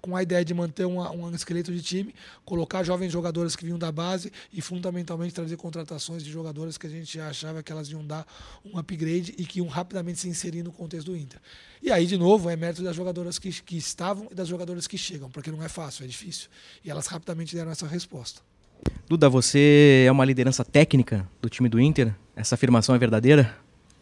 [0.00, 3.78] com a ideia de manter uma, um esqueleto de time, colocar jovens jogadores que vinham
[3.78, 8.04] da base e fundamentalmente trazer contratações de jogadores que a gente achava que elas iam
[8.04, 8.26] dar
[8.64, 11.40] um upgrade e que iam rapidamente se inserir no contexto do Inter.
[11.82, 14.98] E aí, de novo, é mérito das jogadoras que, que estavam e das jogadoras que
[14.98, 16.48] chegam, porque não é fácil, é difícil.
[16.84, 18.40] E elas rapidamente deram essa resposta.
[19.08, 22.14] Duda, você é uma liderança técnica do time do Inter?
[22.36, 23.56] Essa afirmação é verdadeira?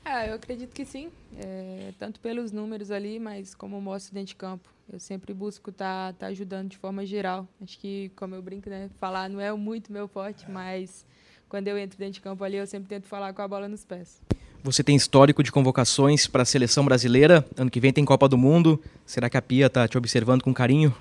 [0.04, 1.08] Ah, eu acredito que sim.
[1.38, 4.68] É, tanto pelos números ali, mas como mostro dentro de campo.
[4.90, 7.46] Eu sempre busco estar tá, tá ajudando de forma geral.
[7.60, 11.04] Acho que, como eu brinco, né, falar não é muito meu forte, mas
[11.48, 13.84] quando eu entro dentro de campo ali, eu sempre tento falar com a bola nos
[13.84, 14.20] pés.
[14.62, 17.46] Você tem histórico de convocações para a seleção brasileira.
[17.56, 18.82] Ano que vem tem Copa do Mundo.
[19.04, 20.92] Será que a Pia está te observando com carinho?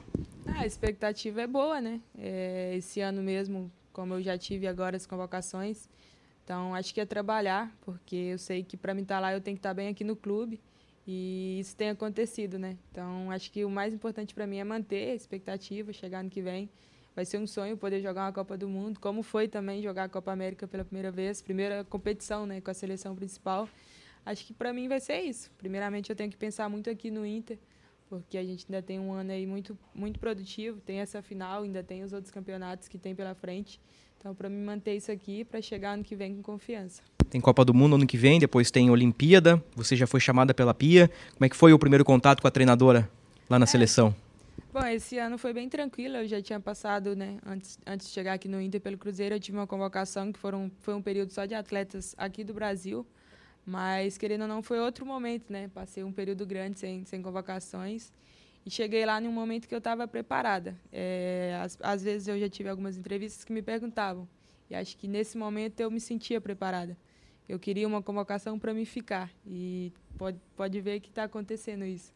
[0.45, 1.99] Ah, a expectativa é boa, né?
[2.17, 5.89] É, esse ano mesmo, como eu já tive agora as convocações,
[6.45, 9.41] então acho que é trabalhar, porque eu sei que para mim estar tá lá eu
[9.41, 10.61] tenho que estar tá bem aqui no clube.
[11.07, 12.77] E isso tem acontecido, né?
[12.91, 16.41] Então, acho que o mais importante para mim é manter a expectativa, chegar ano que
[16.41, 16.69] vem.
[17.15, 20.09] Vai ser um sonho poder jogar uma Copa do Mundo, como foi também jogar a
[20.09, 23.69] Copa América pela primeira vez, primeira competição, né, com a seleção principal.
[24.25, 25.51] Acho que para mim vai ser isso.
[25.57, 27.59] Primeiramente, eu tenho que pensar muito aqui no Inter,
[28.09, 31.83] porque a gente ainda tem um ano aí muito muito produtivo, tem essa final, ainda
[31.83, 33.79] tem os outros campeonatos que tem pela frente.
[34.25, 37.03] Então, para mim manter isso aqui para chegar ano que vem com confiança.
[37.29, 39.63] Tem Copa do Mundo ano que vem, depois tem Olimpíada.
[39.75, 41.11] Você já foi chamada pela Pia.
[41.33, 43.07] Como é que foi o primeiro contato com a treinadora
[43.47, 43.67] lá na é.
[43.67, 44.15] seleção?
[44.73, 46.15] Bom, esse ano foi bem tranquilo.
[46.15, 49.39] Eu já tinha passado, né, antes, antes de chegar aqui no Inter pelo Cruzeiro, eu
[49.39, 53.05] tive uma convocação que foram, foi um período só de atletas aqui do Brasil.
[53.63, 55.69] Mas, querendo ou não, foi outro momento, né?
[55.71, 58.11] Passei um período grande sem, sem convocações.
[58.65, 60.75] E cheguei lá num momento que eu estava preparada.
[60.91, 64.27] É, às, às vezes eu já tive algumas entrevistas que me perguntavam.
[64.69, 66.97] E acho que nesse momento eu me sentia preparada
[67.47, 69.31] eu queria uma convocação para me ficar.
[69.45, 72.13] E pode, pode ver que está acontecendo isso.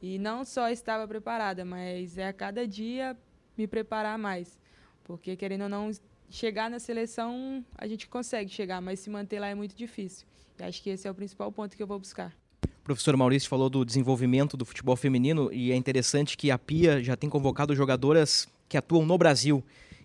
[0.00, 3.16] E não só estava preparada, mas é a cada dia
[3.56, 4.58] me preparar mais.
[5.02, 5.90] Porque, querendo ou não,
[6.28, 10.26] chegar na seleção a gente consegue chegar, mas se manter lá é muito difícil.
[10.58, 12.36] E acho que esse é o principal ponto que eu vou buscar.
[12.80, 17.02] O professor Maurício falou do desenvolvimento do futebol feminino e é interessante que a Pia
[17.02, 19.64] já tem convocado jogadoras que atuam no Brasil.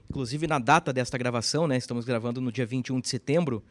[0.09, 3.64] Inclusive, na data desta gravação, né, estamos gravando no dia 21 de setembro,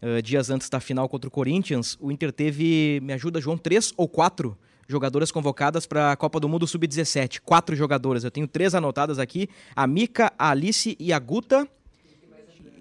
[0.00, 3.92] uh, dias antes da final contra o Corinthians, o Inter teve, me ajuda, João, três
[3.96, 4.56] ou quatro
[4.88, 7.40] jogadoras convocadas para a Copa do Mundo Sub-17.
[7.44, 8.24] Quatro jogadoras.
[8.24, 11.68] Eu tenho três anotadas aqui: a Mica, a Alice e a Guta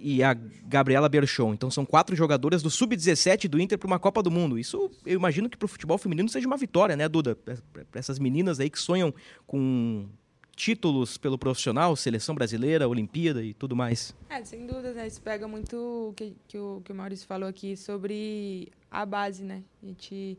[0.01, 1.53] e a Gabriela Berchon.
[1.53, 4.57] Então são quatro jogadoras do Sub-17 do Inter para uma Copa do Mundo.
[4.57, 7.35] Isso eu imagino que para o futebol feminino seja uma vitória, né, Duda?
[7.35, 7.55] Para
[7.93, 9.13] essas meninas aí que sonham
[9.45, 10.07] com
[10.55, 14.15] títulos pelo profissional, seleção brasileira, Olimpíada e tudo mais?
[14.29, 15.07] É, sem dúvida, né?
[15.07, 15.75] Isso pega muito
[16.09, 19.63] o que, que, o, que o Maurício falou aqui sobre a base, né?
[19.81, 20.37] A gente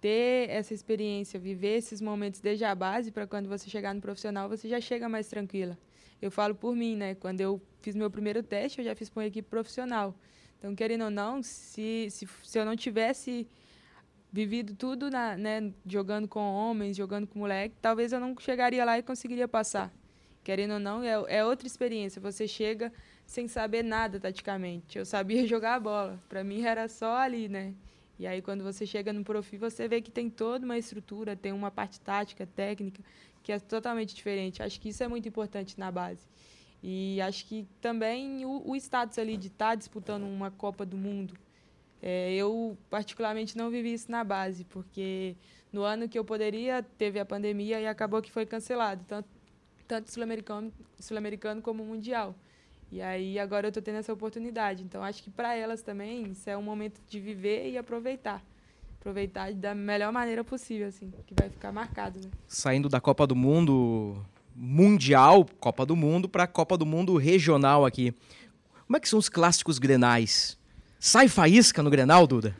[0.00, 4.48] ter essa experiência, viver esses momentos desde a base, para quando você chegar no profissional,
[4.48, 5.78] você já chega mais tranquila.
[6.20, 7.14] Eu falo por mim, né?
[7.14, 10.14] Quando eu fiz meu primeiro teste, eu já fiz com uma equipe profissional.
[10.58, 13.46] Então, querendo ou não, se, se, se eu não tivesse
[14.32, 18.98] vivido tudo na, né, jogando com homens, jogando com moleque, talvez eu não chegaria lá
[18.98, 19.92] e conseguiria passar.
[20.42, 22.20] Querendo ou não, é, é outra experiência.
[22.20, 22.92] Você chega
[23.26, 24.98] sem saber nada taticamente.
[24.98, 26.22] Eu sabia jogar a bola.
[26.28, 27.74] Para mim era só ali, né?
[28.18, 31.52] E aí quando você chega no profi, você vê que tem toda uma estrutura, tem
[31.52, 33.02] uma parte tática, técnica,
[33.46, 34.60] que é totalmente diferente.
[34.60, 36.26] Acho que isso é muito importante na base.
[36.82, 40.96] E acho que também o, o status ali de estar tá disputando uma Copa do
[40.96, 41.32] Mundo,
[42.02, 45.36] é, eu, particularmente, não vivi isso na base, porque
[45.72, 50.72] no ano que eu poderia, teve a pandemia e acabou que foi cancelado, tanto, sul-americano
[50.98, 51.16] sul
[51.62, 52.34] como mundial.
[52.90, 54.82] E aí agora eu estou tendo essa oportunidade.
[54.82, 58.44] Então acho que para elas também isso é um momento de viver e aproveitar.
[59.06, 62.18] Aproveitar da melhor maneira possível, assim, que vai ficar marcado.
[62.18, 62.28] Né?
[62.48, 64.16] Saindo da Copa do Mundo
[64.52, 68.12] mundial, Copa do Mundo, para a Copa do Mundo regional aqui.
[68.84, 70.58] Como é que são os clássicos grenais?
[70.98, 72.56] Sai faísca no Grenal, Duda?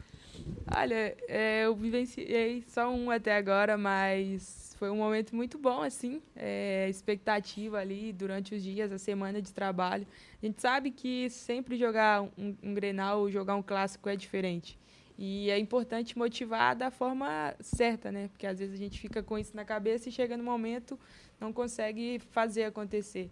[0.73, 6.23] Olha, é, eu vivenciei só um até agora, mas foi um momento muito bom, assim.
[6.37, 10.07] É, expectativa ali durante os dias, a semana de trabalho.
[10.41, 14.79] A gente sabe que sempre jogar um, um Grenal, jogar um clássico é diferente.
[15.19, 18.29] E é importante motivar da forma certa, né?
[18.29, 20.99] Porque às vezes a gente fica com isso na cabeça e chega no momento
[21.41, 23.31] não consegue fazer acontecer.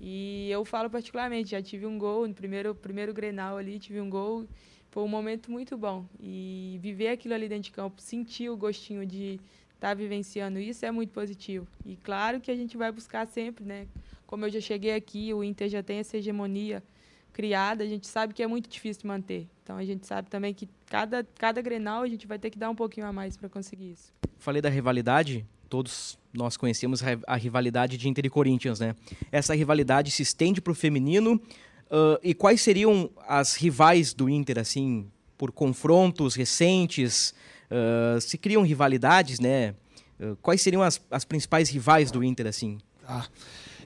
[0.00, 4.10] E eu falo particularmente, já tive um gol no primeiro, primeiro Grenal ali, tive um
[4.10, 4.46] gol.
[4.90, 6.04] Foi um momento muito bom.
[6.20, 9.40] E viver aquilo ali dentro de campo, sentir o gostinho de
[9.74, 11.66] estar tá vivenciando isso é muito positivo.
[11.84, 13.86] E claro que a gente vai buscar sempre, né?
[14.26, 16.82] Como eu já cheguei aqui, o Inter já tem essa hegemonia
[17.34, 19.46] criada, a gente sabe que é muito difícil de manter.
[19.62, 22.70] Então a gente sabe também que cada, cada Grenal a gente vai ter que dar
[22.70, 24.12] um pouquinho a mais para conseguir isso.
[24.38, 28.94] Falei da rivalidade, todos nós conhecemos a rivalidade de Inter e Corinthians, né?
[29.30, 31.34] Essa rivalidade se estende para o feminino.
[31.86, 37.34] Uh, e quais seriam as rivais do Inter, assim, por confrontos recentes?
[37.70, 39.74] Uh, se criam rivalidades, né?
[40.20, 42.78] Uh, quais seriam as, as principais rivais do Inter, assim?
[43.06, 43.26] Ah,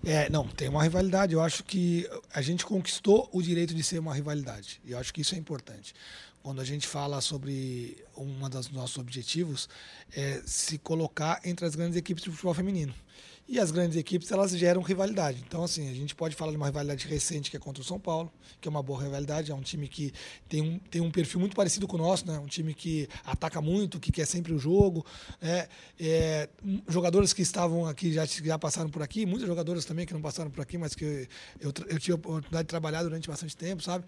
[0.05, 1.33] é, não, tem uma rivalidade.
[1.33, 4.81] Eu acho que a gente conquistou o direito de ser uma rivalidade.
[4.85, 5.95] E eu acho que isso é importante
[6.43, 9.69] quando a gente fala sobre um dos nossos objetivos,
[10.17, 12.95] é se colocar entre as grandes equipes de futebol feminino.
[13.49, 15.43] E as grandes equipes, elas geram rivalidade.
[15.49, 17.99] Então, assim, a gente pode falar de uma rivalidade recente que é contra o São
[17.99, 18.31] Paulo,
[18.61, 19.51] que é uma boa rivalidade.
[19.51, 20.13] É um time que
[20.47, 22.39] tem um, tem um perfil muito parecido com o nosso, né?
[22.39, 25.05] Um time que ataca muito, que quer sempre o jogo.
[25.41, 25.67] Né?
[25.99, 26.47] É,
[26.89, 30.51] jogadores que estavam aqui, já, já passaram por aqui, muitos jogadores também que não passaram
[30.51, 31.29] por aqui, mas que eu,
[31.59, 34.05] eu, eu tive a oportunidade de trabalhar durante bastante tempo, sabe?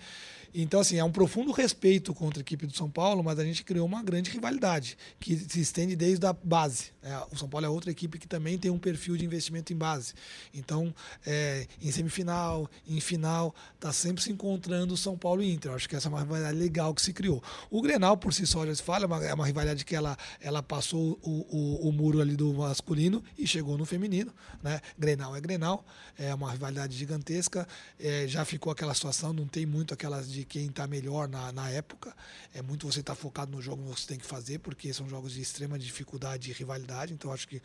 [0.55, 3.65] Então, assim, é um profundo respeito contra a equipe do São Paulo, mas a gente
[3.65, 6.91] criou uma grande rivalidade, que se estende desde a base.
[7.03, 9.77] É, o São Paulo é outra equipe que também tem um perfil de investimento em
[9.77, 10.13] base.
[10.53, 10.95] Então,
[11.25, 15.71] é, em semifinal, em final, está sempre se encontrando São Paulo e Inter.
[15.71, 17.43] Eu acho que essa é uma rivalidade legal que se criou.
[17.71, 20.17] O Grenal, por si só, já se fala, é uma, é uma rivalidade que ela,
[20.41, 24.33] ela passou o, o, o, muro ali do masculino e chegou no feminino.
[24.63, 24.81] Né?
[24.99, 25.85] Grenal é Grenal,
[26.19, 27.67] é uma rivalidade gigantesca.
[27.99, 31.71] É, já ficou aquela situação, não tem muito aquelas de quem está melhor na, na
[31.71, 32.15] época.
[32.55, 35.09] É muito você estar tá focado no jogo que você tem que fazer, porque são
[35.09, 37.13] jogos de extrema dificuldade e rivalidade.
[37.13, 37.63] Então, acho que.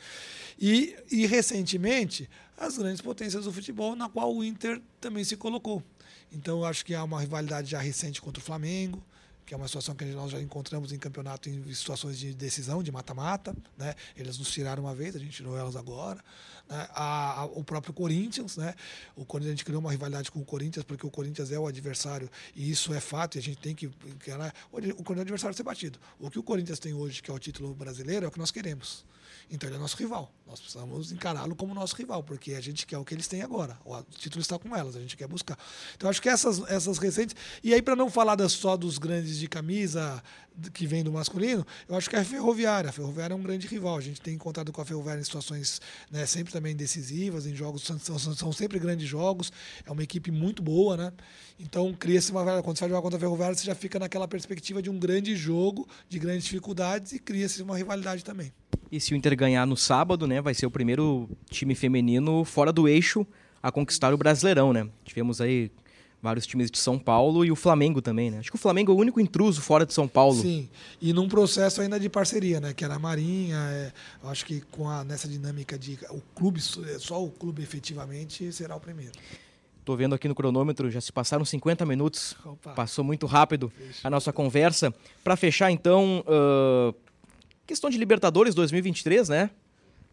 [0.59, 5.83] E, e recentemente, as grandes potências do futebol, na qual o Inter também se colocou.
[6.31, 9.03] Então, acho que há uma rivalidade já recente contra o Flamengo
[9.45, 12.91] que é uma situação que nós já encontramos em campeonato em situações de decisão, de
[12.91, 13.55] mata-mata.
[13.77, 13.93] Né?
[14.17, 16.19] Eles nos tiraram uma vez, a gente tirou elas agora.
[16.67, 16.87] Né?
[16.91, 18.73] A, a, o próprio Corinthians, né?
[19.15, 21.67] o Corinthians, a gente criou uma rivalidade com o Corinthians, porque o Corinthians é o
[21.67, 23.87] adversário, e isso é fato, e a gente tem que.
[24.19, 24.51] que né?
[24.71, 25.99] O Corinthians é o adversário ser batido.
[26.19, 28.51] O que o Corinthians tem hoje, que é o título brasileiro, é o que nós
[28.51, 29.05] queremos.
[29.49, 30.31] Então ele é nosso rival.
[30.47, 33.77] Nós precisamos encará-lo como nosso rival, porque a gente quer o que eles têm agora.
[33.83, 35.57] O título está com elas, a gente quer buscar.
[35.95, 37.35] Então acho que essas, essas recentes.
[37.63, 40.21] E aí, para não falar só dos grandes de camisa
[40.73, 42.89] que vem do masculino, eu acho que é a Ferroviária.
[42.89, 43.97] A Ferroviária é um grande rival.
[43.97, 45.81] A gente tem encontrado com a Ferroviária em situações
[46.11, 49.51] né, sempre também decisivas, em jogos, são, são, sempre grandes jogos.
[49.85, 51.13] É uma equipe muito boa, né?
[51.59, 52.61] Então cria-se uma.
[52.61, 55.35] Quando você vai jogar contra a Ferroviária, você já fica naquela perspectiva de um grande
[55.35, 58.53] jogo, de grandes dificuldades, e cria-se uma rivalidade também.
[58.91, 62.71] E se o Inter ganhar no sábado, né, vai ser o primeiro time feminino fora
[62.71, 63.25] do eixo
[63.61, 64.87] a conquistar o Brasileirão, né?
[65.03, 65.71] Tivemos aí
[66.21, 68.39] vários times de São Paulo e o Flamengo também, né?
[68.39, 70.41] Acho que o Flamengo é o único intruso fora de São Paulo.
[70.41, 70.67] Sim,
[71.01, 72.73] e num processo ainda de parceria, né?
[72.73, 73.91] Que era a Marinha, é,
[74.23, 78.79] acho que com a, nessa dinâmica de o clube, só o clube efetivamente será o
[78.79, 79.11] primeiro.
[79.85, 82.35] Tô vendo aqui no cronômetro, já se passaram 50 minutos.
[82.43, 82.71] Opa.
[82.71, 83.71] Passou muito rápido
[84.03, 84.91] a nossa conversa.
[85.23, 86.95] Para fechar, então, uh,
[87.65, 89.49] Questão de Libertadores 2023, né?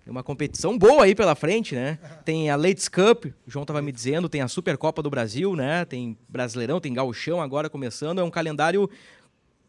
[0.06, 1.98] É uma competição boa aí pela frente, né?
[2.24, 5.84] Tem a Ladies Cup, o João estava me dizendo, tem a Supercopa do Brasil, né?
[5.84, 8.20] Tem Brasileirão, tem Gauchão agora começando.
[8.20, 8.90] É um calendário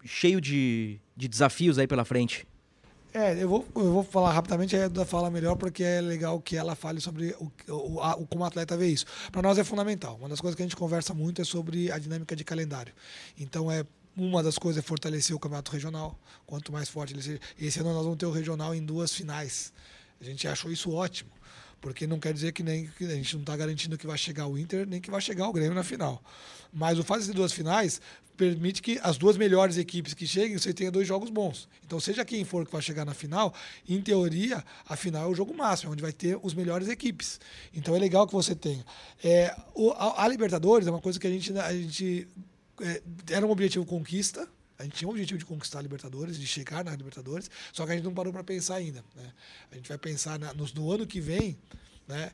[0.03, 2.47] cheio de, de desafios aí pela frente.
[3.13, 6.57] É, eu vou, eu vou falar rapidamente, a Eduardo fala melhor, porque é legal que
[6.57, 9.05] ela fale sobre o, o, a, o como o atleta vê isso.
[9.31, 10.15] Para nós é fundamental.
[10.15, 12.91] Uma das coisas que a gente conversa muito é sobre a dinâmica de calendário.
[13.37, 16.19] Então, é uma das coisas é fortalecer o campeonato regional.
[16.45, 17.39] Quanto mais forte ele seja.
[17.59, 19.73] Esse ano nós vamos ter o regional em duas finais.
[20.21, 21.31] A gente achou isso ótimo.
[21.81, 24.47] Porque não quer dizer que nem que a gente não está garantindo que vai chegar
[24.47, 26.23] o Inter, nem que vai chegar o Grêmio na final.
[26.71, 27.99] Mas o fato de duas finais
[28.37, 31.67] permite que as duas melhores equipes que cheguem, você tenha dois jogos bons.
[31.85, 33.53] Então, seja quem for que vai chegar na final,
[33.87, 37.39] em teoria, a final é o jogo máximo, onde vai ter os melhores equipes.
[37.73, 38.83] Então, é legal que você tenha.
[39.23, 42.52] É, o, a, a, Libertadores é uma coisa que a gente, a gente é,
[43.29, 44.47] era um objetivo conquista.
[44.77, 47.91] A gente tinha um objetivo de conquistar a Libertadores, de chegar na Libertadores, só que
[47.91, 49.03] a gente não parou para pensar ainda.
[49.15, 49.31] Né?
[49.71, 51.57] A gente vai pensar na, no, no ano que vem,
[52.07, 52.31] né?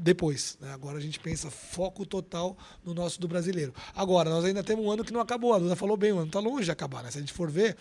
[0.00, 0.56] depois.
[0.60, 0.72] Né?
[0.72, 3.74] Agora a gente pensa foco total no nosso do brasileiro.
[3.94, 5.52] Agora, nós ainda temos um ano que não acabou.
[5.52, 7.02] A Duda falou bem, o ano está longe de acabar.
[7.02, 7.10] Né?
[7.10, 7.76] Se a gente for ver,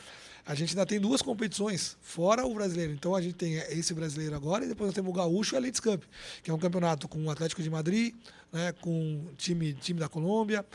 [0.46, 2.94] a gente ainda tem duas competições, fora o brasileiro.
[2.94, 5.60] Então a gente tem esse brasileiro agora e depois nós temos o Gaúcho e a
[5.60, 6.04] Leeds Cup,
[6.44, 8.14] que é um campeonato com o Atlético de Madrid,
[8.52, 8.74] né?
[8.82, 10.66] com time, time da Colômbia,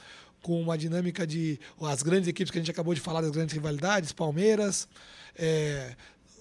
[0.45, 3.55] com uma dinâmica de as grandes equipes que a gente acabou de falar, das grandes
[3.55, 4.87] rivalidades, Palmeiras,
[5.35, 5.97] é,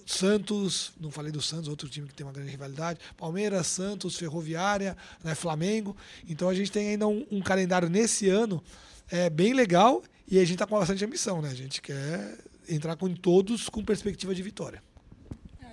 [0.05, 2.99] Santos, não falei do Santos, outro time que tem uma grande rivalidade.
[3.15, 5.95] Palmeiras, Santos, Ferroviária, né, Flamengo.
[6.27, 8.61] Então a gente tem ainda um, um calendário nesse ano
[9.09, 11.47] é, bem legal e a gente está com bastante ambição, né?
[11.49, 12.37] A gente quer
[12.67, 14.83] entrar com todos com perspectiva de vitória.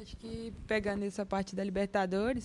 [0.01, 2.45] Acho que pegando essa parte da Libertadores,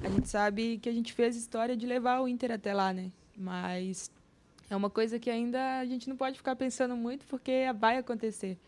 [0.00, 3.12] a gente sabe que a gente fez história de levar o Inter até lá, né?
[3.36, 4.10] Mas
[4.70, 8.58] é uma coisa que ainda a gente não pode ficar pensando muito porque vai acontecer.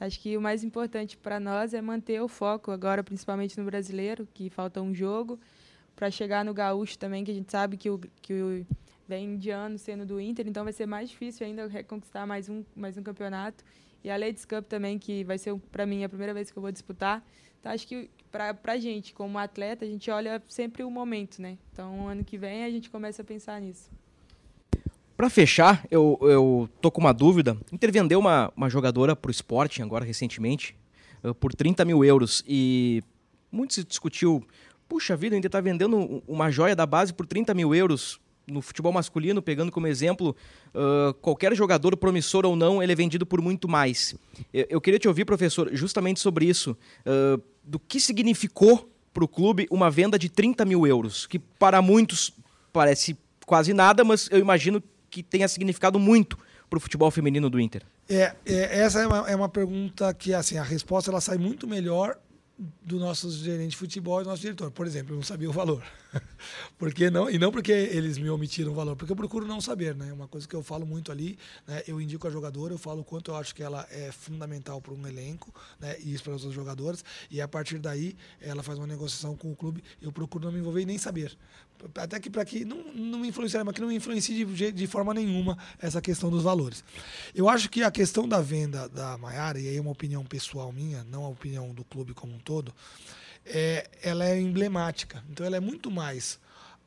[0.00, 4.26] Acho que o mais importante para nós é manter o foco agora, principalmente no brasileiro,
[4.34, 5.38] que falta um jogo,
[5.94, 8.66] para chegar no gaúcho também, que a gente sabe que o, que o
[9.06, 12.64] vem de ano sendo do Inter, então vai ser mais difícil ainda reconquistar mais um,
[12.74, 13.64] mais um campeonato.
[14.02, 16.62] E a Ladies Cup também, que vai ser para mim a primeira vez que eu
[16.62, 17.24] vou disputar.
[17.60, 21.56] Então acho que para a gente, como atleta, a gente olha sempre o momento, né?
[21.72, 23.90] Então ano que vem a gente começa a pensar nisso.
[25.16, 27.56] Para fechar, eu, eu tô com uma dúvida.
[27.72, 30.76] Inter vendeu uma, uma jogadora para o Sporting agora recentemente
[31.22, 33.02] uh, por 30 mil euros e
[33.50, 34.44] muito se discutiu.
[34.88, 38.60] Puxa vida, o Inter está vendendo uma joia da base por 30 mil euros no
[38.60, 40.36] futebol masculino, pegando como exemplo,
[40.74, 44.14] uh, qualquer jogador promissor ou não, ele é vendido por muito mais.
[44.52, 46.76] Eu, eu queria te ouvir, professor, justamente sobre isso.
[47.06, 51.80] Uh, do que significou para o clube uma venda de 30 mil euros, que para
[51.80, 52.32] muitos
[52.72, 54.82] parece quase nada, mas eu imagino
[55.14, 56.36] que tenha significado muito
[56.68, 57.82] para o futebol feminino do Inter?
[58.08, 61.68] É, é essa é uma, é uma, pergunta que assim a resposta ela sai muito
[61.68, 62.18] melhor
[62.82, 64.72] do nosso gerente de futebol e do nosso diretor.
[64.72, 65.84] Por exemplo, eu não sabia o valor.
[66.78, 69.94] porque não, e não porque eles me omitiram o valor, porque eu procuro não saber,
[69.94, 70.12] né?
[70.12, 71.82] Uma coisa que eu falo muito ali, né?
[71.86, 74.94] Eu indico a jogadora, eu falo o quanto eu acho que ela é fundamental para
[74.94, 75.96] um elenco, né?
[76.00, 79.52] E isso para os outros jogadores, e a partir daí ela faz uma negociação com
[79.52, 81.36] o clube, eu procuro não me envolver e nem saber.
[81.96, 85.58] Até que para que não, não influenciar, mas que não influencie de, de forma nenhuma
[85.78, 86.84] essa questão dos valores.
[87.34, 90.72] Eu acho que a questão da venda da Maiara, e aí é uma opinião pessoal
[90.72, 92.72] minha, não a opinião do clube como um todo,
[93.44, 95.22] é, ela é emblemática.
[95.30, 96.38] Então ela é muito mais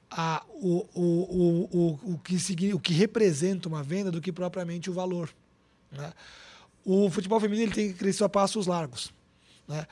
[0.09, 4.89] a, o, o, o, o, o, que, o que representa uma venda do que propriamente
[4.89, 5.29] o valor.
[5.91, 6.13] Né?
[6.85, 9.11] O futebol feminino ele tem que crescer a passos largos.
[9.67, 9.85] Né?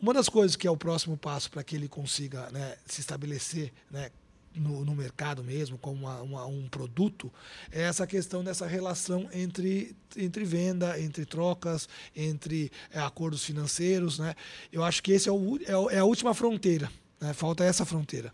[0.00, 3.72] Uma das coisas que é o próximo passo para que ele consiga né, se estabelecer
[3.90, 4.10] né,
[4.54, 7.32] no, no, mercado mesmo, como uma, uma, um produto,
[7.70, 14.18] é essa questão dessa relação entre, entre venda, entre trocas, entre é, acordos financeiros.
[14.18, 14.34] Né?
[14.72, 16.90] Eu acho que esse é, o, é, é a última fronteira.
[17.20, 17.32] Né?
[17.32, 18.32] Falta essa fronteira.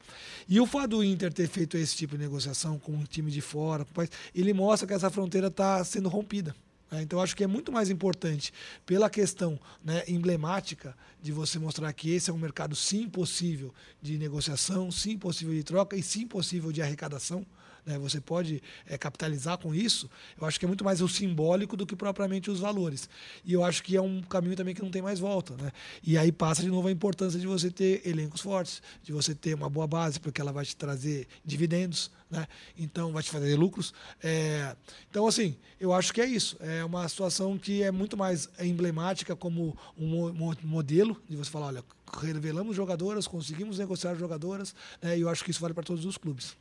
[0.48, 3.40] E o fato do Inter ter feito esse tipo de negociação com um time de
[3.40, 3.86] fora,
[4.34, 6.54] ele mostra que essa fronteira está sendo rompida.
[6.90, 7.02] Né?
[7.02, 8.52] Então, acho que é muito mais importante,
[8.84, 14.16] pela questão né, emblemática de você mostrar que esse é um mercado sim possível de
[14.18, 17.46] negociação, sim possível de troca e sim possível de arrecadação
[17.86, 21.76] né, você pode é, capitalizar com isso, eu acho que é muito mais o simbólico
[21.76, 23.08] do que propriamente os valores.
[23.44, 25.54] E eu acho que é um caminho também que não tem mais volta.
[25.56, 25.70] Né?
[26.02, 29.54] E aí passa de novo a importância de você ter elencos fortes, de você ter
[29.54, 32.46] uma boa base, porque ela vai te trazer dividendos, né?
[32.76, 33.94] então vai te fazer lucros.
[34.20, 34.74] É,
[35.08, 36.56] então, assim, eu acho que é isso.
[36.58, 40.32] É uma situação que é muito mais emblemática como um
[40.64, 41.84] modelo de você falar, olha,
[42.20, 45.16] revelamos jogadoras, conseguimos negociar jogadoras, né?
[45.16, 46.56] e eu acho que isso vale para todos os clubes.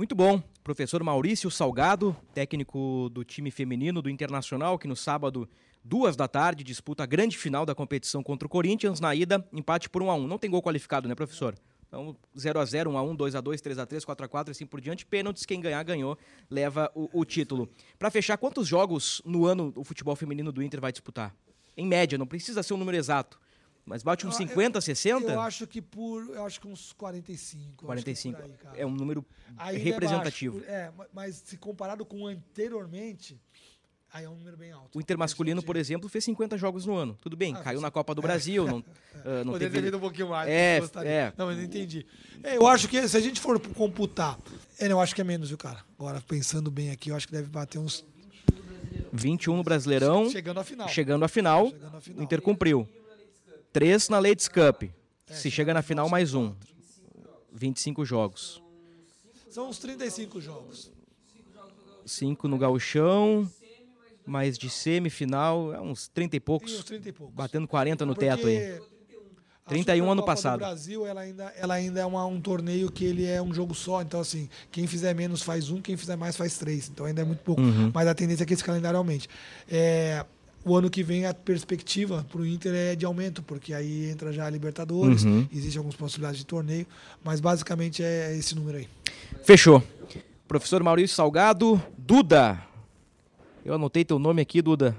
[0.00, 0.42] Muito bom.
[0.64, 5.46] Professor Maurício Salgado, técnico do time feminino do Internacional, que no sábado,
[5.84, 8.98] duas da tarde, disputa a grande final da competição contra o Corinthians.
[8.98, 11.54] Na ida, empate por 1 a 1 Não tem gol qualificado, né, professor?
[11.86, 15.04] Então, 0x0, 1x1, 2x2, 3x3, 4x4 e assim por diante.
[15.04, 16.16] Pênaltis, quem ganhar, ganhou,
[16.48, 17.68] leva o, o título.
[17.98, 21.36] Para fechar, quantos jogos no ano o futebol feminino do Inter vai disputar?
[21.76, 23.38] Em média, não precisa ser um número exato.
[23.84, 25.32] Mas bate uns 50, eu, 60?
[25.32, 26.22] Eu acho que por.
[26.28, 27.84] Eu acho que uns 45.
[27.84, 28.38] 45.
[28.38, 29.24] É, aí, é, um número
[29.56, 30.62] Ainda representativo.
[30.66, 33.40] É, é, mas se comparado com anteriormente.
[34.12, 34.98] Aí é um número bem alto.
[34.98, 37.16] O Inter masculino, por exemplo, fez 50 jogos no ano.
[37.20, 38.22] Tudo bem, ah, caiu na Copa do é.
[38.22, 38.66] Brasil.
[38.66, 38.84] Não, uh,
[39.44, 39.90] não Poderia teve...
[39.90, 40.48] ter um pouquinho mais.
[40.48, 41.32] É, é.
[41.36, 42.04] Não, mas não entendi.
[42.42, 44.36] É, eu acho que se a gente for computar.
[44.80, 45.78] É, eu acho que é menos, viu, cara?
[45.96, 48.04] Agora, pensando bem aqui, eu acho que deve bater uns.
[49.12, 50.28] 21 no Brasileirão.
[50.28, 50.88] Chegando à final.
[50.88, 51.68] Chegando à final.
[51.68, 52.20] Chegando à final.
[52.20, 52.88] O Inter cumpriu.
[53.72, 54.84] Três na Ladies Cup.
[54.84, 56.52] É, Se chega na final, mais um.
[57.52, 58.62] 25 jogos.
[59.48, 60.90] São uns 35 jogos.
[62.04, 63.48] Cinco no gauchão,
[64.26, 66.72] mais de semifinal, é uns 30 e poucos.
[66.78, 67.34] uns 30 e poucos.
[67.34, 68.80] Batendo 40 no Porque teto aí.
[69.66, 70.60] 31 ano passado.
[70.60, 73.72] No Brasil, ela ainda, ela ainda é uma, um torneio que ele é um jogo
[73.72, 74.02] só.
[74.02, 76.88] Então, assim, quem fizer menos faz um, quem fizer mais faz três.
[76.88, 77.62] Então, ainda é muito pouco.
[77.62, 77.92] Uhum.
[77.94, 79.28] Mas a tendência é que esse calendário aumente.
[79.68, 80.26] É,
[80.64, 84.32] o ano que vem a perspectiva para o Inter é de aumento, porque aí entra
[84.32, 85.46] já a Libertadores, uhum.
[85.52, 86.86] existem algumas possibilidades de torneio,
[87.24, 88.88] mas basicamente é esse número aí.
[89.42, 89.82] Fechou.
[90.46, 92.60] Professor Maurício Salgado, Duda.
[93.64, 94.96] Eu anotei teu nome aqui, Duda.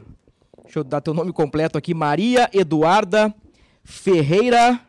[0.63, 1.93] Deixa eu dar teu nome completo aqui.
[1.93, 3.33] Maria Eduarda
[3.83, 4.79] Ferreira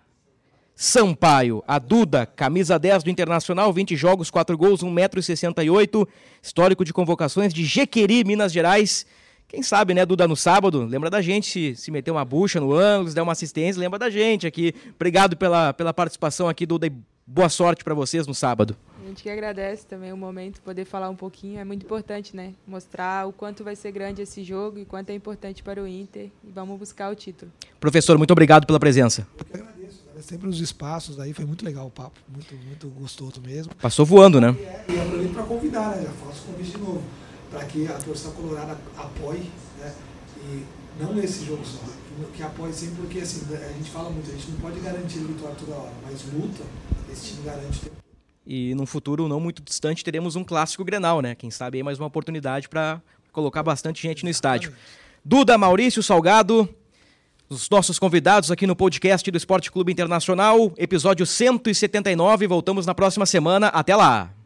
[0.74, 1.62] Sampaio.
[1.66, 6.06] A Duda, camisa 10 do Internacional, 20 jogos, 4 gols, 1,68m.
[6.40, 9.06] Histórico de convocações de Jequeri, Minas Gerais.
[9.52, 12.72] Quem sabe, né, Duda, no sábado, lembra da gente se, se meter uma bucha no
[12.72, 14.74] ângulo, se der uma assistência, lembra da gente aqui.
[14.94, 16.92] Obrigado pela, pela participação aqui, Duda, e
[17.26, 18.74] boa sorte para vocês no sábado.
[19.04, 21.60] A gente que agradece também o momento, poder falar um pouquinho.
[21.60, 22.54] É muito importante, né?
[22.66, 26.30] Mostrar o quanto vai ser grande esse jogo e quanto é importante para o Inter.
[26.42, 27.52] E vamos buscar o título.
[27.78, 29.26] Professor, muito obrigado pela presença.
[29.36, 30.00] Eu agradeço.
[30.06, 31.34] Agradeço sempre os espaços aí.
[31.34, 32.18] Foi muito legal o papo.
[32.26, 33.74] Muito, muito gostoso mesmo.
[33.74, 34.56] Passou voando, né?
[34.58, 36.04] E, é, e aproveito para convidar, né?
[36.04, 37.02] Já faço o convite de novo.
[37.52, 39.94] Para que a torcida colorada apoie, né?
[40.38, 40.64] E
[40.98, 41.78] não esse jogo só.
[42.34, 45.54] Que apoie sempre, porque assim, a gente fala muito, a gente não pode garantir vitória
[45.54, 46.64] toda hora, mas luta,
[47.10, 48.02] esse time garante o tempo
[48.46, 51.34] e num futuro não muito distante teremos um clássico Grenal, né?
[51.34, 53.00] Quem sabe aí mais uma oportunidade para
[53.32, 54.72] colocar bastante gente no estádio.
[55.24, 56.68] Duda, Maurício, Salgado,
[57.48, 62.46] os nossos convidados aqui no podcast do Esporte Clube Internacional, episódio 179.
[62.46, 63.68] Voltamos na próxima semana.
[63.68, 64.41] Até lá!